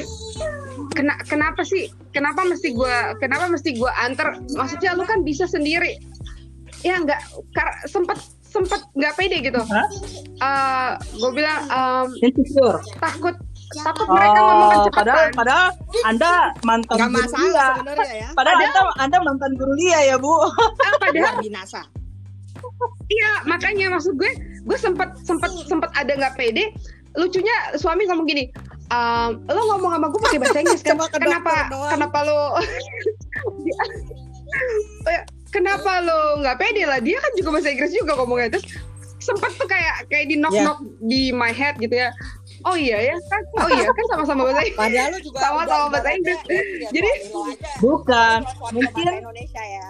[0.94, 1.90] kena, kenapa sih?
[2.14, 4.38] Kenapa mesti gua kenapa mesti gua antar?
[4.54, 5.98] Maksudnya lu kan bisa sendiri.
[6.82, 7.22] Ya nggak
[7.54, 8.18] kar- sempet
[8.52, 9.62] sempet nggak pede gitu.
[9.64, 9.88] Hah?
[11.16, 12.78] gue bilang em, Insecure.
[13.74, 14.94] Takut takut mereka ngomong Oh, kecepatan.
[14.94, 15.66] padahal padahal
[16.02, 16.30] Anda
[16.62, 17.24] mantan Gak guru dia.
[17.24, 18.28] masalah sebenarnya ya.
[18.32, 20.32] Padahal Anda Anda mantan guru dia ya, Bu.
[20.36, 20.48] Ah,
[20.98, 21.80] padahal binasa.
[23.08, 24.30] iya makanya maksud gue
[24.62, 26.70] gue sempat sempat sempat ada nggak pede.
[27.12, 28.48] Lucunya suami ngomong gini,
[28.88, 30.96] "Em, lo ngomong sama gue pakai bahasa Inggris kan?
[30.96, 31.52] Ke kenapa
[31.90, 32.38] kenapa lo
[35.50, 36.98] kenapa lo nggak pede lah?
[36.98, 38.66] Dia kan juga bahasa Inggris juga ngomongnya terus
[39.18, 42.10] sempat tuh kayak kayak di knock knock di my head gitu ya.
[42.62, 44.78] Oh iya ya kan, oh iya kan sama-sama bahasa Inggris.
[44.78, 46.38] Padahal lu juga Sama-sama bahasa Inggris.
[46.46, 47.18] ya, Jadi-.
[47.78, 48.38] Bukan.
[48.70, 49.88] Mungkin Indonesia ya.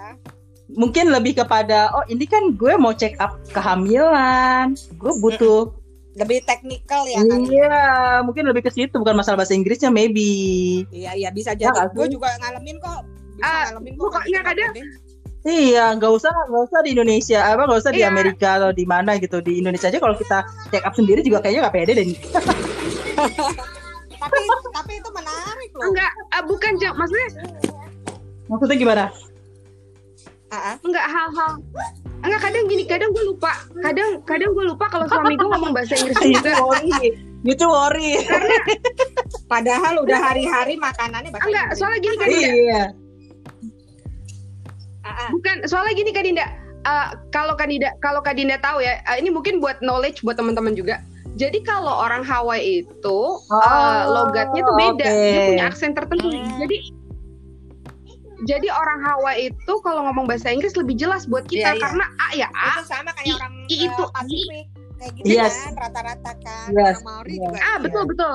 [0.72, 4.72] mungkin lebih kepada oh ini kan gue mau check up kehamilan.
[4.96, 5.68] Gue butuh
[6.12, 7.40] Lebih teknikal ya kan.
[7.42, 7.80] Iya,
[8.20, 10.84] mungkin lebih ke situ bukan masalah bahasa Inggrisnya maybe.
[10.88, 11.72] Iya iya bisa Ya jadi.
[11.72, 13.00] nggak Gue juga ngalamin kok.
[13.32, 14.00] Bisa Ah, ngalamin kok.
[14.02, 14.74] pokoknya gitu, kadang-.
[15.42, 18.14] Iya, nggak usah nggak usah di Indonesia, apa nggak usah di Iya.
[18.14, 19.42] Amerika atau di mana gitu.
[19.42, 20.38] Di Indonesia aja kalau kita
[20.70, 22.06] check up sendiri juga kayaknya nggak pede deh.
[24.22, 24.38] Tapi
[24.70, 25.90] tapi itu menarik loh.
[25.90, 26.94] Enggak, ah, bukan Jeng.
[26.94, 27.28] maksudnya
[28.46, 29.04] Maksudnya gimana?
[30.52, 30.76] Ah.
[30.84, 31.52] enggak hal-hal
[32.20, 35.96] enggak kadang gini kadang gue lupa kadang kadang gue lupa kalau suami gue ngomong bahasa
[35.96, 36.92] Inggris You juga too worry,
[37.72, 38.20] worry.
[39.48, 41.78] Padahal udah hari-hari makanannya bahasa enggak Inggris.
[41.80, 42.82] soalnya gini Dinda Iya.
[45.02, 45.28] Ah, ah.
[45.34, 46.46] bukan soalnya gini Kak Dinda
[46.86, 51.02] uh, kalau Kadinda kalau Kadinda tahu ya, uh, ini mungkin buat knowledge buat teman-teman juga.
[51.40, 55.16] Jadi kalau orang Hawaii itu uh, logatnya tuh beda, oke.
[55.32, 56.28] dia punya aksen tertentu.
[56.28, 56.60] Hmm.
[56.60, 56.76] Jadi
[58.42, 61.82] jadi orang Hawaii itu kalau ngomong bahasa Inggris lebih jelas buat kita Iya, iya.
[61.82, 64.02] karena A ya A, itu sama kayak I- orang I eh, itu.
[64.12, 64.66] Pasifik
[64.98, 65.54] kayak gitu Yes.
[65.62, 66.96] kan rata-rata kan Yes.
[67.00, 67.42] orang Maori Yes.
[67.48, 68.34] juga Ah, betul betul.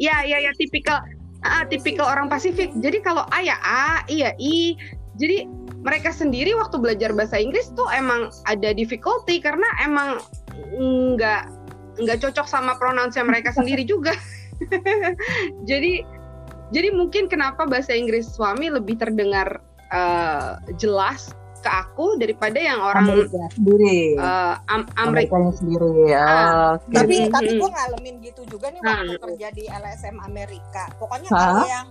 [0.00, 0.98] Ya, ya, ya, tipikal
[1.44, 2.72] ah, tipikal orang Pasifik.
[2.80, 4.74] Jadi kalau A ya A, I ya I.
[5.14, 5.46] Jadi
[5.84, 10.16] mereka sendiri waktu belajar bahasa Inggris tuh emang ada difficulty karena emang
[11.12, 11.42] nggak
[12.00, 14.16] nggak cocok sama pronounce mereka sendiri juga.
[15.70, 16.02] jadi
[16.70, 19.60] jadi mungkin kenapa bahasa Inggris suami lebih terdengar
[19.92, 21.30] eh, jelas
[21.60, 24.16] ke aku daripada yang orang Amerika sendiri.
[24.16, 25.36] eh, Am- Amerika.
[25.50, 26.12] Sendiri.
[26.12, 26.76] Ah.
[26.76, 26.92] Oke.
[26.92, 29.00] tapi Hmm, tapi gue ngalamin gitu juga nih Nah.
[29.00, 31.88] waktu kerja di LSM Amerika pokoknya kalau yang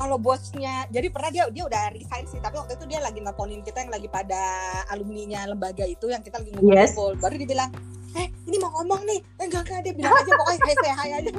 [0.00, 3.60] kalau bosnya jadi pernah dia dia udah resign sih tapi waktu itu dia lagi nelponin
[3.60, 4.40] kita yang lagi pada
[4.88, 6.96] alumninya lembaga itu yang kita lagi Yes.
[6.96, 7.70] ngumpul baru dia bilang
[8.16, 9.20] eh ini mau ngomong nih.
[9.38, 11.30] Eh, enggak enggak dia bilang aja pokoknya hai say hai aja.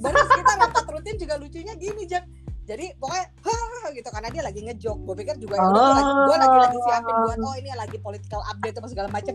[0.00, 2.24] Baru kita rapat rutin juga lucunya gini Jack.
[2.64, 4.96] Jadi pokoknya Hah, gitu karena dia lagi ngejok.
[5.04, 7.96] Gue pikir juga ya udah gue lagi gue lagi lagi siapin buat oh ini lagi
[8.00, 9.34] political update apa segala macam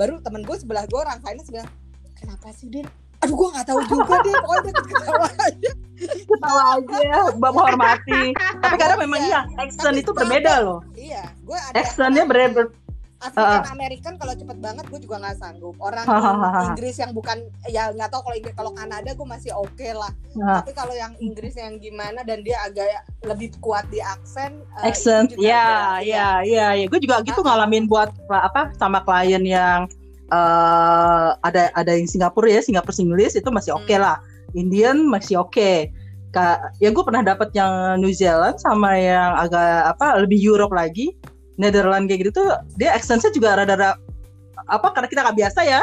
[0.00, 1.68] baru temen gue sebelah gue orang finance bilang
[2.16, 2.88] kenapa sih Din
[3.20, 8.22] aduh gue nggak tahu juga deh pokoknya dia ketawa aja Ketawa aja, Mbak menghormati.
[8.32, 10.80] Tapi kadang memang iya, accent itu berbeda loh.
[10.96, 12.72] iya gue ada Accentnya berbeda.
[13.20, 16.08] African American kalau cepet banget gue juga nggak sanggup orang.
[16.72, 17.36] Inggris yang bukan
[17.68, 20.08] ya nggak tahu kalau Inggris kalau Kanada gue masih oke lah
[20.40, 24.88] Nah, tapi kalau yang Inggris yang gimana dan dia agak lebih kuat di aksen eh,
[24.88, 25.68] accent, itu juga ya,
[26.00, 26.86] ya, ya, ya.
[26.88, 29.84] Gue juga gitu ngalamin buat apa sama klien yang
[30.30, 34.02] eh ada ada yang Singapura ya, Singapura English itu masih oke Hmm.
[34.02, 34.16] lah.
[34.54, 35.90] Indian masih oke.
[36.30, 41.14] Ka- ya gue pernah dapat yang New Zealand sama yang agak apa lebih Europe lagi,
[41.54, 43.98] Netherlands kayak gitu tuh dia accentnya juga rada-rada
[44.66, 45.80] apa karena kita nggak biasa ya.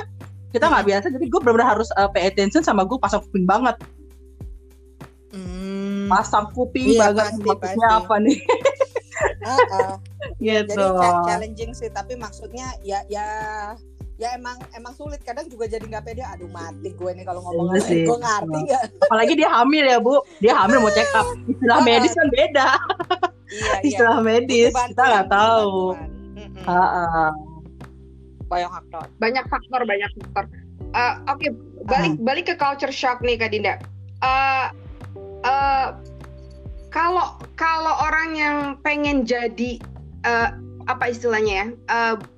[0.47, 3.75] Kita nggak biasa, jadi gue benar-benar harus uh, pay attention sama gue pasang kuping banget,
[5.35, 6.07] Hmm.
[6.07, 7.43] pasang kuping Iya, banget.
[7.43, 8.39] Maksudnya apa nih?
[9.43, 9.93] Ah, ah.
[10.39, 10.71] gitu.
[10.71, 13.27] jadi cha- challenging sih tapi maksudnya ya ya
[14.17, 15.21] ya emang emang sulit.
[15.21, 18.03] Kadang juga jadi nggak pede aduh mati gue nih kalau ngomong Iya sih.
[18.03, 18.83] gue ngerti nggak?
[19.03, 20.15] Apalagi dia hamil ya bu.
[20.39, 21.25] Dia hamil mau check up.
[21.51, 21.83] Istilah Ah.
[21.83, 22.67] medis kan beda.
[23.47, 23.79] Iya iya.
[23.83, 25.77] Istilah medis Butuh kita nggak bantuan, tahu.
[25.93, 26.65] bantuan.
[26.67, 27.31] Ah, ah.
[28.47, 29.03] banyak faktor.
[29.17, 30.45] Banyak faktor banyak faktor.
[30.89, 31.47] Eh, oke
[31.83, 33.75] balik balik ke culture shock nih kak Dinda.
[34.19, 34.65] Eh,
[35.43, 35.87] eh,
[36.89, 39.77] kalau kalau orang yang pengen jadi
[40.23, 40.49] eh,
[40.85, 41.65] apa istilahnya ya?
[41.67, 42.36] Eh, se-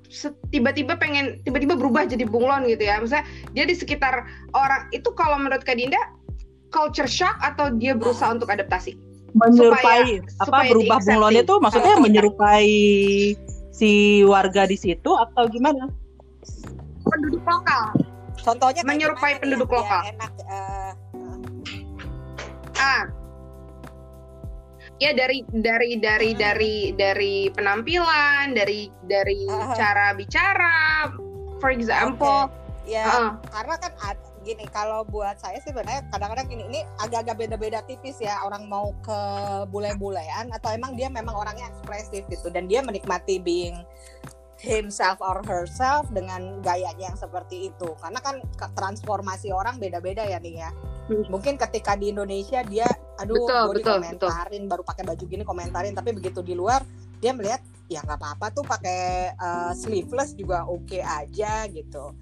[0.50, 2.98] tiba-tiba pengen tiba-tiba berubah jadi bunglon gitu ya.
[2.98, 5.98] Misalnya dia di sekitar orang itu kalau menurut kak Dinda
[6.74, 8.98] culture shock atau dia berusaha untuk adaptasi?
[9.30, 12.68] Menyerupai apa supaya berubah bunglon itu maksudnya menyerupai
[13.70, 15.86] si warga di situ atau gimana?
[17.06, 17.94] Penduduk lokal.
[18.40, 20.02] Contohnya Menyerupai penduduk biar lokal.
[20.16, 20.92] enak eh,
[22.80, 23.04] ah
[25.00, 26.38] ya dari dari dari Hmm.
[26.38, 29.72] dari dari penampilan dari dari Ah.
[29.72, 31.08] cara bicara
[31.58, 32.52] for example
[32.84, 33.92] ya ah, karena kan
[34.40, 38.92] gini kalau buat saya sih sebenarnya kadang-kadang gini ini agak-agak beda-beda tipis ya orang mau
[39.04, 39.20] ke
[39.68, 43.76] bule-bulean atau emang dia memang orangnya ekspresif gitu dan dia menikmati being
[44.60, 48.38] himself or herself dengan gayanya yang seperti itu karena kan
[48.72, 50.72] transformasi orang beda-beda ya nih ya
[51.10, 51.26] Hmm.
[51.26, 52.86] mungkin ketika di Indonesia dia
[53.18, 56.86] aduh Betul, gue betul, dikomentarin baru pakai baju gini komentarin tapi begitu di luar
[57.18, 57.58] dia melihat
[57.90, 62.14] ya nggak apa-apa tuh pakai uh, sleeveless juga oke aja gitu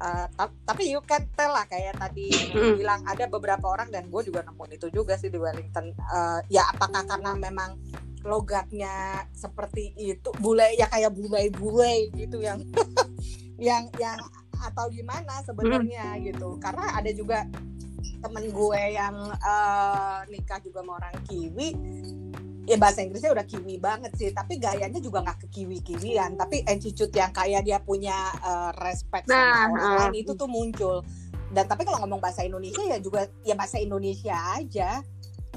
[0.00, 2.80] Uh, ta- tapi you can tell lah kayak tadi Mm.
[2.80, 6.64] bilang ada beberapa orang dan gue juga nemuin itu juga sih di Wellington Uh, ya
[6.72, 7.76] apakah karena memang
[8.20, 12.60] logatnya seperti itu bule ya kayak bule-bule gitu yang
[13.60, 14.18] yang yang
[14.60, 16.60] atau gimana sebenarnya gitu.
[16.60, 17.48] Karena ada juga
[18.20, 21.68] temen gue yang uh, nikah juga sama orang Kiwi.
[22.68, 26.62] Ya bahasa Inggrisnya udah kiwi banget sih tapi gayanya juga nggak ke kiwi kiwian tapi
[26.62, 28.14] attitude yang kayak dia punya
[28.46, 29.98] uh, respect Nah, sama orang uh.
[30.06, 31.02] lain itu tuh muncul.
[31.50, 35.02] Dan tapi kalau ngomong bahasa Indonesia ya juga ya bahasa Indonesia aja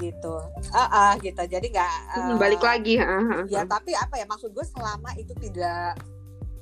[0.01, 0.35] gitu.
[0.73, 1.41] Ah ah, gitu.
[1.45, 5.33] Jadi nggak uh, balik lagi ah, ah, ya tapi apa ya maksud gue selama itu
[5.37, 5.97] tidak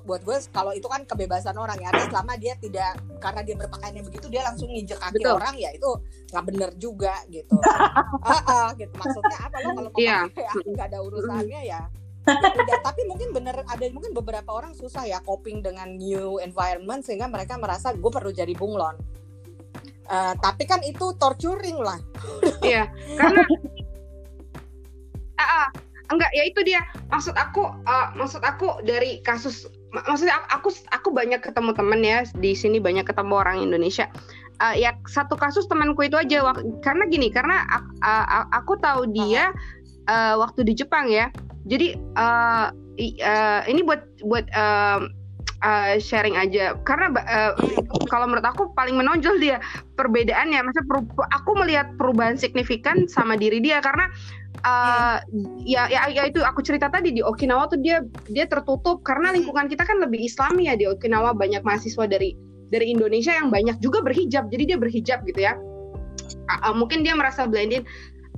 [0.01, 4.01] buat gue kalau itu kan kebebasan orang ya tapi selama dia tidak karena dia berpakaiannya
[4.01, 5.37] begitu dia langsung nginjek kaki Betul.
[5.37, 5.89] orang ya itu
[6.33, 7.55] nggak bener juga gitu.
[8.25, 8.93] Ah ah, gitu.
[8.97, 10.17] Maksudnya apa lo kalau mau Iya.
[10.29, 11.81] pakai nggak ada urusannya ya ya.
[12.37, 17.25] Udah tapi mungkin bener ada mungkin beberapa orang susah ya coping dengan new environment sehingga
[17.25, 18.93] mereka merasa gue perlu jadi bunglon
[20.09, 21.99] Eh, tapi kan itu torturing lah.
[22.61, 22.85] Iya,
[23.17, 23.41] karena
[25.37, 25.67] ah, ah,
[26.13, 26.81] enggak ya itu dia.
[27.09, 32.21] Maksud aku ah, maksud aku dari kasus mak- maksudnya aku aku banyak ketemu temen ya
[32.37, 34.09] di sini banyak ketemu orang Indonesia.
[34.61, 36.53] Eh, ya satu kasus temanku itu aja
[36.85, 39.49] karena gini karena ak- a- a- aku tahu dia
[40.05, 41.33] eh, waktu di Jepang ya.
[41.65, 41.93] Jadi
[43.01, 45.09] i- eh, ini buat buat em,
[45.61, 46.77] eh, sharing aja.
[46.83, 47.53] Karena eh,
[48.09, 49.57] kalau menurut aku paling menonjol dia
[49.95, 50.61] perbedaannya.
[50.61, 53.79] Maksudnya peru- aku melihat perubahan signifikan sama diri dia.
[53.79, 54.09] Karena
[54.61, 55.17] eh,
[55.65, 59.01] ya, ya ya itu aku cerita tadi di Okinawa tuh dia dia tertutup.
[59.05, 61.33] Karena lingkungan kita kan lebih Islami ya di Okinawa.
[61.37, 62.33] Banyak mahasiswa dari
[62.71, 64.49] dari Indonesia yang banyak juga berhijab.
[64.49, 65.55] Jadi dia berhijab gitu ya.
[66.51, 67.87] Ah, mungkin dia merasa blendin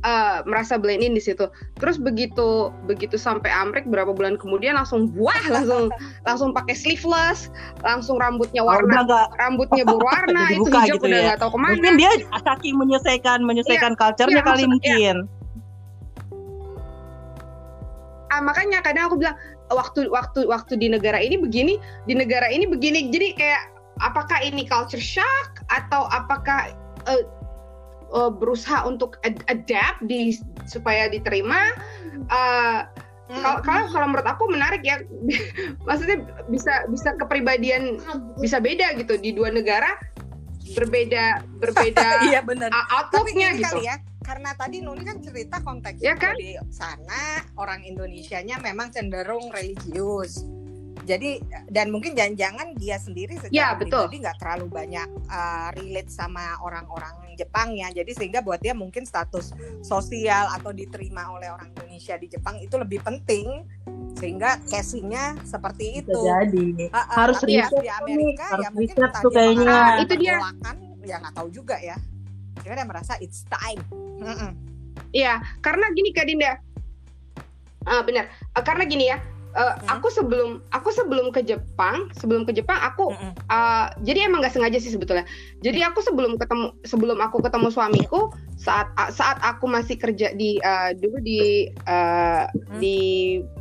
[0.03, 1.47] eh, merasa blend in di situ.
[1.79, 5.87] Terus begitu begitu sampai Amrik berapa bulan kemudian langsung buah langsung
[6.27, 7.47] langsung pakai sleeveless
[7.81, 11.25] langsung rambutnya Oh, warna nggak rambutnya berwarna itu hijab gitu udah ya.
[11.33, 11.73] nggak tahu ke mana.
[11.79, 12.11] Mungkin dia
[12.43, 15.15] saking menyesuaikan menyesuaikan culture-nya iya, kali maksud- mungkin.
[18.33, 19.37] Ah, makanya kadang aku bilang
[19.69, 21.77] waktu waktu waktu di negara ini begini
[22.09, 23.13] di negara ini begini.
[23.13, 23.69] Jadi kayak
[24.01, 26.73] apakah ini culture shock atau apakah
[27.05, 27.21] eh,
[28.13, 31.73] eh, berusaha untuk ad- adapt di supaya diterima
[32.13, 32.79] Eh,
[33.41, 35.01] kalau kalau kalau menurut aku menarik ya.
[35.89, 37.97] Maksudnya bisa bisa kepribadian
[38.37, 39.17] bisa beda gitu.
[39.17, 39.97] Di dua negara
[40.77, 42.71] berbeda berbeda iya benar.
[42.71, 43.65] uh, outlooknya gitu.
[43.67, 46.39] kali ya karena tadi Nuni kan cerita konteksnya Ya kan?
[46.39, 50.47] di sana orang Indonesianya memang cenderung religius
[51.03, 51.39] jadi
[51.69, 54.07] dan mungkin jangan-jangan dia sendiri secara Ya, betul.
[54.07, 59.03] pribadi nggak terlalu banyak uh, relate sama orang-orang Jepang ya jadi sehingga buat dia mungkin
[59.09, 59.51] status
[59.81, 63.65] sosial atau diterima oleh orang Indonesia di Jepang itu lebih penting
[64.13, 68.69] sehingga casingnya seperti bisa itu jadi Ah, ah, Harus tapi riset di Amerika harus ya
[68.69, 69.65] mungkin tuh dia kayaknya.
[69.73, 70.33] Ah, itu dia.
[70.37, 71.97] pergolakan, ya nggak tahu juga ya
[72.61, 73.81] dia dia merasa it's time.
[75.13, 76.53] Iya, karena gini Kak Dinda.
[77.83, 78.29] Ah, benar.
[78.55, 79.17] Ah, karena gini ya.
[79.53, 79.99] Eh, Hmm.
[79.99, 83.31] aku sebelum aku sebelum ke Jepang, sebelum ke Jepang aku Mm-mm.
[83.47, 85.23] ah, jadi emang nggak sengaja sih sebetulnya.
[85.61, 90.91] Jadi aku sebelum ketemu sebelum aku ketemu suamiku saat saat aku masih kerja di ah,
[90.97, 92.79] dulu di ah, Hmm.
[92.81, 92.97] di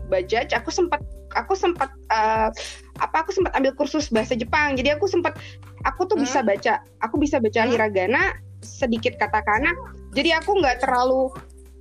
[0.08, 1.00] Bajaj, aku sempat
[1.32, 2.52] aku sempat ah,
[3.00, 4.76] apa aku sempat ambil kursus bahasa Jepang.
[4.76, 5.36] Jadi aku sempat
[5.84, 6.24] aku tuh Hmm.
[6.24, 7.72] bisa baca, aku bisa baca Hmm.
[7.72, 9.72] hiragana, sedikit katakana.
[10.12, 11.32] Jadi aku nggak terlalu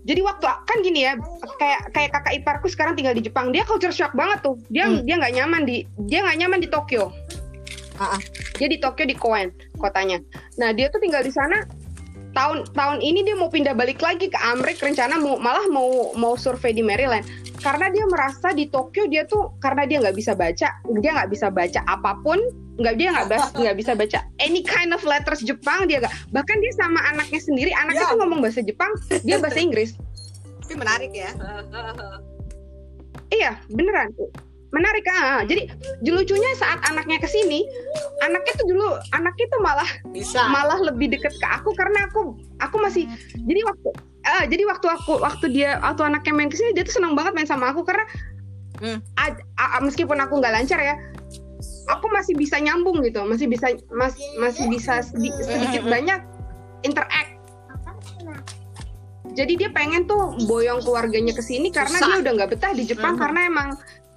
[0.01, 1.13] jadi waktu kan gini ya
[1.61, 5.05] kayak kayak kakak iparku sekarang tinggal di Jepang dia culture shock banget tuh dia Hmm.
[5.05, 7.13] dia nggak nyaman di dia nggak nyaman di Tokyo
[8.01, 8.17] ah.
[8.57, 10.17] dia di Tokyo di Koen kotanya
[10.57, 11.61] nah dia tuh tinggal di sana
[12.31, 16.39] tahun tahun ini dia mau pindah balik lagi ke Amrik rencana mau malah mau mau
[16.39, 17.27] survei di Maryland
[17.59, 20.67] karena dia merasa di Tokyo dia tuh karena dia nggak bisa baca
[20.97, 22.39] dia nggak bisa baca apa pun
[22.79, 26.73] nggak dia nggak nggak bisa baca any kind of letters Jepang dia nggak bahkan dia
[26.73, 28.11] sama anaknya sendiri anaknya Ya.
[28.15, 29.93] tuh ngomong bahasa Jepang dia bahasa Inggris
[30.63, 31.31] tapi menarik ya
[33.31, 34.11] Iya, beneran.
[34.71, 35.43] Menarik ah.
[35.43, 35.67] Jadi
[36.07, 37.67] lucunya saat anaknya ke sini,
[38.23, 42.75] anaknya tuh dulu anaknya tuh malah bisa malah lebih deket ke aku karena aku aku
[42.79, 43.03] masih
[43.35, 43.89] jadi waktu
[44.23, 47.35] ah, jadi waktu aku waktu dia waktu anaknya main ke sini dia tuh senang banget
[47.35, 48.05] main sama aku karena
[48.81, 48.97] Hmm.
[49.13, 50.97] ad- a- a- meskipun aku nggak lancar ya
[51.85, 55.93] aku masih bisa nyambung gitu masih bisa mas, masih bisa sedi- sedikit Hmm.
[55.93, 56.19] banyak
[56.81, 57.29] interact
[59.31, 62.09] jadi dia pengen tuh boyong keluarganya ke sini karena Susah.
[62.09, 63.21] dia udah nggak betah di Jepang Mhm.
[63.21, 63.69] karena emang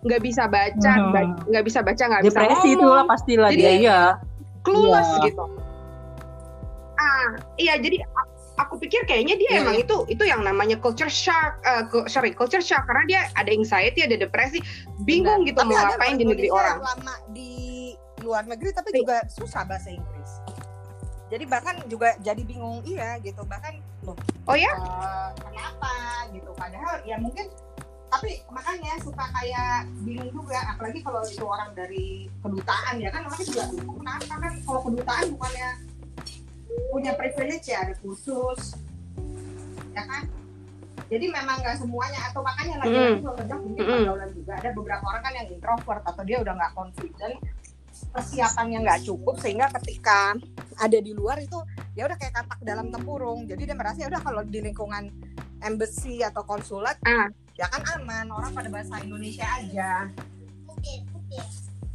[0.05, 3.59] nggak bisa baca ba- nggak bisa baca nggak bisa depresi itu ngomong lah pastilah Jadi-
[3.59, 4.01] dia iya
[4.61, 5.25] clueless Iya.
[5.27, 5.45] gitu.
[6.95, 7.27] Ah,
[7.57, 7.97] iya jadi
[8.55, 9.83] aku pikir kayaknya dia Iya, emang iya.
[9.83, 14.01] itu itu yang namanya culture shock, eh, cu- sorry culture shock karena dia ada anxiety,
[14.01, 14.63] ada depresi,
[15.01, 16.79] bingung gitu Tapi mau ada ngapain di negeri orang.
[16.81, 17.53] lama di
[18.21, 18.99] luar negeri tapi Iya.
[18.99, 20.31] juga susah bahasa Inggris
[21.27, 24.71] jadi bahkan juga jadi bingung iya gitu bahkan loh Oh ya?
[24.71, 25.93] eh, kenapa
[26.31, 27.53] gitu padahal ya mungkin
[28.15, 33.43] tapi makanya suka kayak bingung juga apalagi kalau itu orang dari kedutaan ya kan orang
[33.43, 34.35] juga bingung kenapa?
[34.39, 35.71] Kan kalau kedutaan bukannya
[36.95, 38.79] punya privilege ya ada kursus
[39.91, 40.31] ya kan?
[41.11, 43.03] Jadi memang nggak semuanya atau makanya lagi Mm.
[43.03, 46.55] lagi kalau kerja mungkin pergaulan juga ada beberapa orang kan yang introvert atau dia udah
[46.55, 47.37] nggak confident
[48.15, 50.39] persiapannya nggak cukup sehingga ketika
[50.79, 51.59] ada di luar itu
[51.99, 55.11] ya udah kayak katak dalam tempurung jadi dia merasa ya udah kalau di lingkungan
[55.61, 57.27] embassy atau konsulat Ah.
[57.59, 60.07] ya kan aman orang pada bahasa Indonesia aja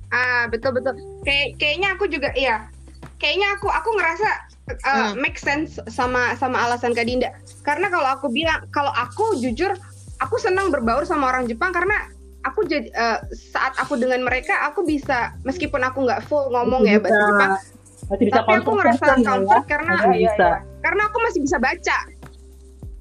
[0.09, 0.97] Ah betul betul.
[1.21, 2.65] Kayak kayaknya aku juga iya.
[3.21, 4.29] Kayaknya aku aku ngerasa
[4.81, 5.21] uh, Hmm.
[5.21, 7.29] make sense sama sama alasan Kak Dinda.
[7.61, 9.69] Karena kalau aku bilang kalau aku jujur
[10.17, 12.09] aku senang berbaur sama orang Jepang karena
[12.59, 16.99] aku jadi uh, saat aku dengan mereka aku bisa meskipun aku nggak full ngomong ya
[16.99, 17.55] bahasa Jepang
[18.11, 19.31] masih bisa tapi aku ngerasa conversation ya.
[19.31, 20.47] comfort karena Masih bisa.
[20.83, 21.97] karena aku masih bisa baca.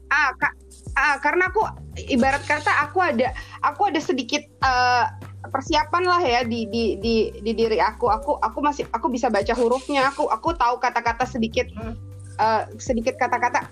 [0.09, 0.57] Ah, ka-
[0.95, 1.63] ah, karena aku
[2.07, 3.35] ibarat kata aku ada
[3.67, 5.05] aku ada sedikit eh,
[5.51, 8.07] persiapan lah ya di di di di diri aku.
[8.15, 10.07] Aku aku masih aku bisa baca hurufnya.
[10.15, 11.67] Aku aku tahu kata-kata sedikit
[12.39, 13.67] eh, sedikit kata-kata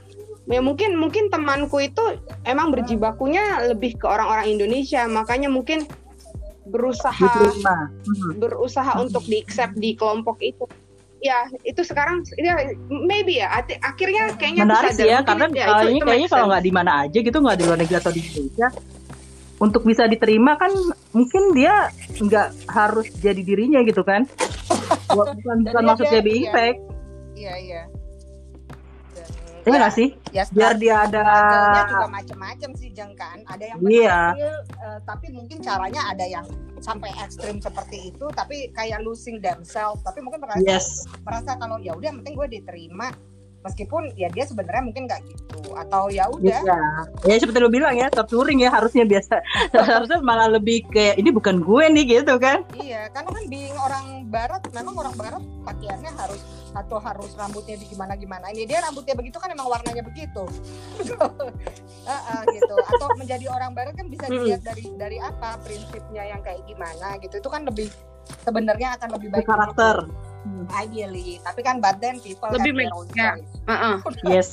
[0.46, 2.02] ya mungkin mungkin temanku itu
[2.42, 5.02] emang berjibakunya lebih ke orang-orang Indonesia.
[5.04, 5.86] Makanya mungkin
[6.66, 7.90] berusaha diterima.
[8.02, 8.30] Mhm.
[8.38, 10.66] berusaha untuk di accept di kelompok itu.
[11.18, 13.50] Ya itu sekarang ya maybe ya.
[13.80, 16.90] Akhirnya kayaknya menarik sih ya karena ya, itu- ini itu kayaknya kalau nggak di mana
[17.02, 18.68] aja gitu nggak di luar negeri atau di Indonesia
[19.56, 20.68] untuk bisa diterima kan
[21.10, 21.88] mungkin dia
[22.20, 24.26] nggak harus jadi dirinya gitu kan.
[25.10, 26.50] Bukan bukan dia- maksudnya dia- iya.
[26.50, 26.78] effect
[27.36, 27.82] iya iya
[29.66, 30.08] ya nggak sih?
[30.30, 33.42] ya biar dia ada struggle-nya juga macem-macem sih Jeng kan.
[33.50, 34.18] Ada yang Iya.
[34.38, 36.46] berhasil eh, tapi mungkin caranya ada yang
[36.78, 40.00] sampai ekstrim seperti itu tapi kayak losing themselves.
[40.06, 41.04] Tapi mungkin merasa yes.
[41.26, 43.10] merasa kalau ya udah penting gue diterima
[43.66, 45.74] meskipun ya dia sebenarnya mungkin nggak gitu.
[45.74, 46.60] Atau ya udah.
[46.62, 46.78] Ya
[47.26, 49.42] ya seperti lo bilang ya torturing ya harusnya biasa.
[49.98, 52.62] Harusnya malah lebih kayak ini bukan gue nih gitu kan.
[52.78, 56.40] Iya karena kan being orang barat memang orang barat pakaiannya harus
[56.76, 60.44] atau harus rambutnya di gimana gimana ini dia rambutnya begitu kan emang warnanya begitu.
[62.08, 62.76] Heeh, gitu.
[62.76, 67.40] Atau menjadi orang barat kan bisa dilihat dari dari apa prinsipnya yang kayak gimana gitu.
[67.40, 67.88] Itu kan lebih
[68.44, 69.46] sebenarnya akan lebih baik.
[69.48, 70.06] Karakter
[70.46, 73.34] begitu, ideally tapi kan but then people Lebih their own ya.
[73.34, 73.50] choice.
[73.64, 73.94] Heeh.
[74.26, 74.50] yes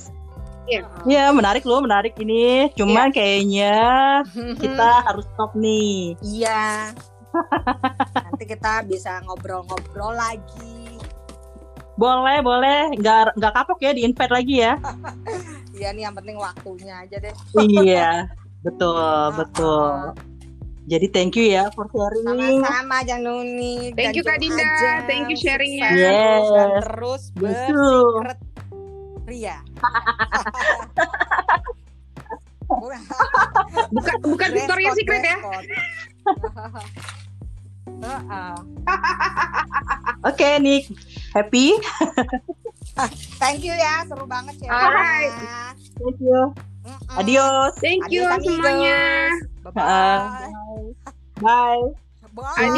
[0.63, 0.79] Iya.
[1.03, 3.75] ya menarik loh menarik ini cuman kayaknya
[4.63, 6.95] kita harus stop nih Iya.
[8.15, 10.95] Nanti kita bisa ngobrol-ngobrol lagi.
[11.93, 14.73] boleh boleh nggak nggak kapok ya di invite lagi ya
[15.77, 17.33] Iya nih yang penting waktunya aja deh.
[17.59, 18.25] iya
[18.65, 18.97] betul
[19.35, 20.15] betul
[20.83, 23.95] jadi thank you ya for sharing Sama-sama Jang Nuni.
[23.95, 24.59] Thank you, Kak Dinda.
[24.59, 25.07] aja.
[25.07, 25.89] Thank you sharingnya.
[25.95, 26.43] Yes.
[26.51, 28.19] Dan terus Betul.
[28.19, 28.39] bersikret
[29.23, 29.57] Ria.
[33.93, 35.37] bukan bukan Victoria's Secret ya
[38.03, 38.55] Heeh.
[40.27, 40.89] oke Nick
[41.31, 41.75] happy
[43.41, 44.69] Thank you ya, seru banget ya.
[44.69, 45.33] Alright.
[45.97, 46.53] thank you
[46.85, 47.17] Mm-mm.
[47.17, 49.52] adios thank you Adios, amigos.
[49.63, 49.81] Bye-bye.
[49.81, 50.49] Uh,
[51.39, 51.91] bye.
[52.33, 52.77] Bye.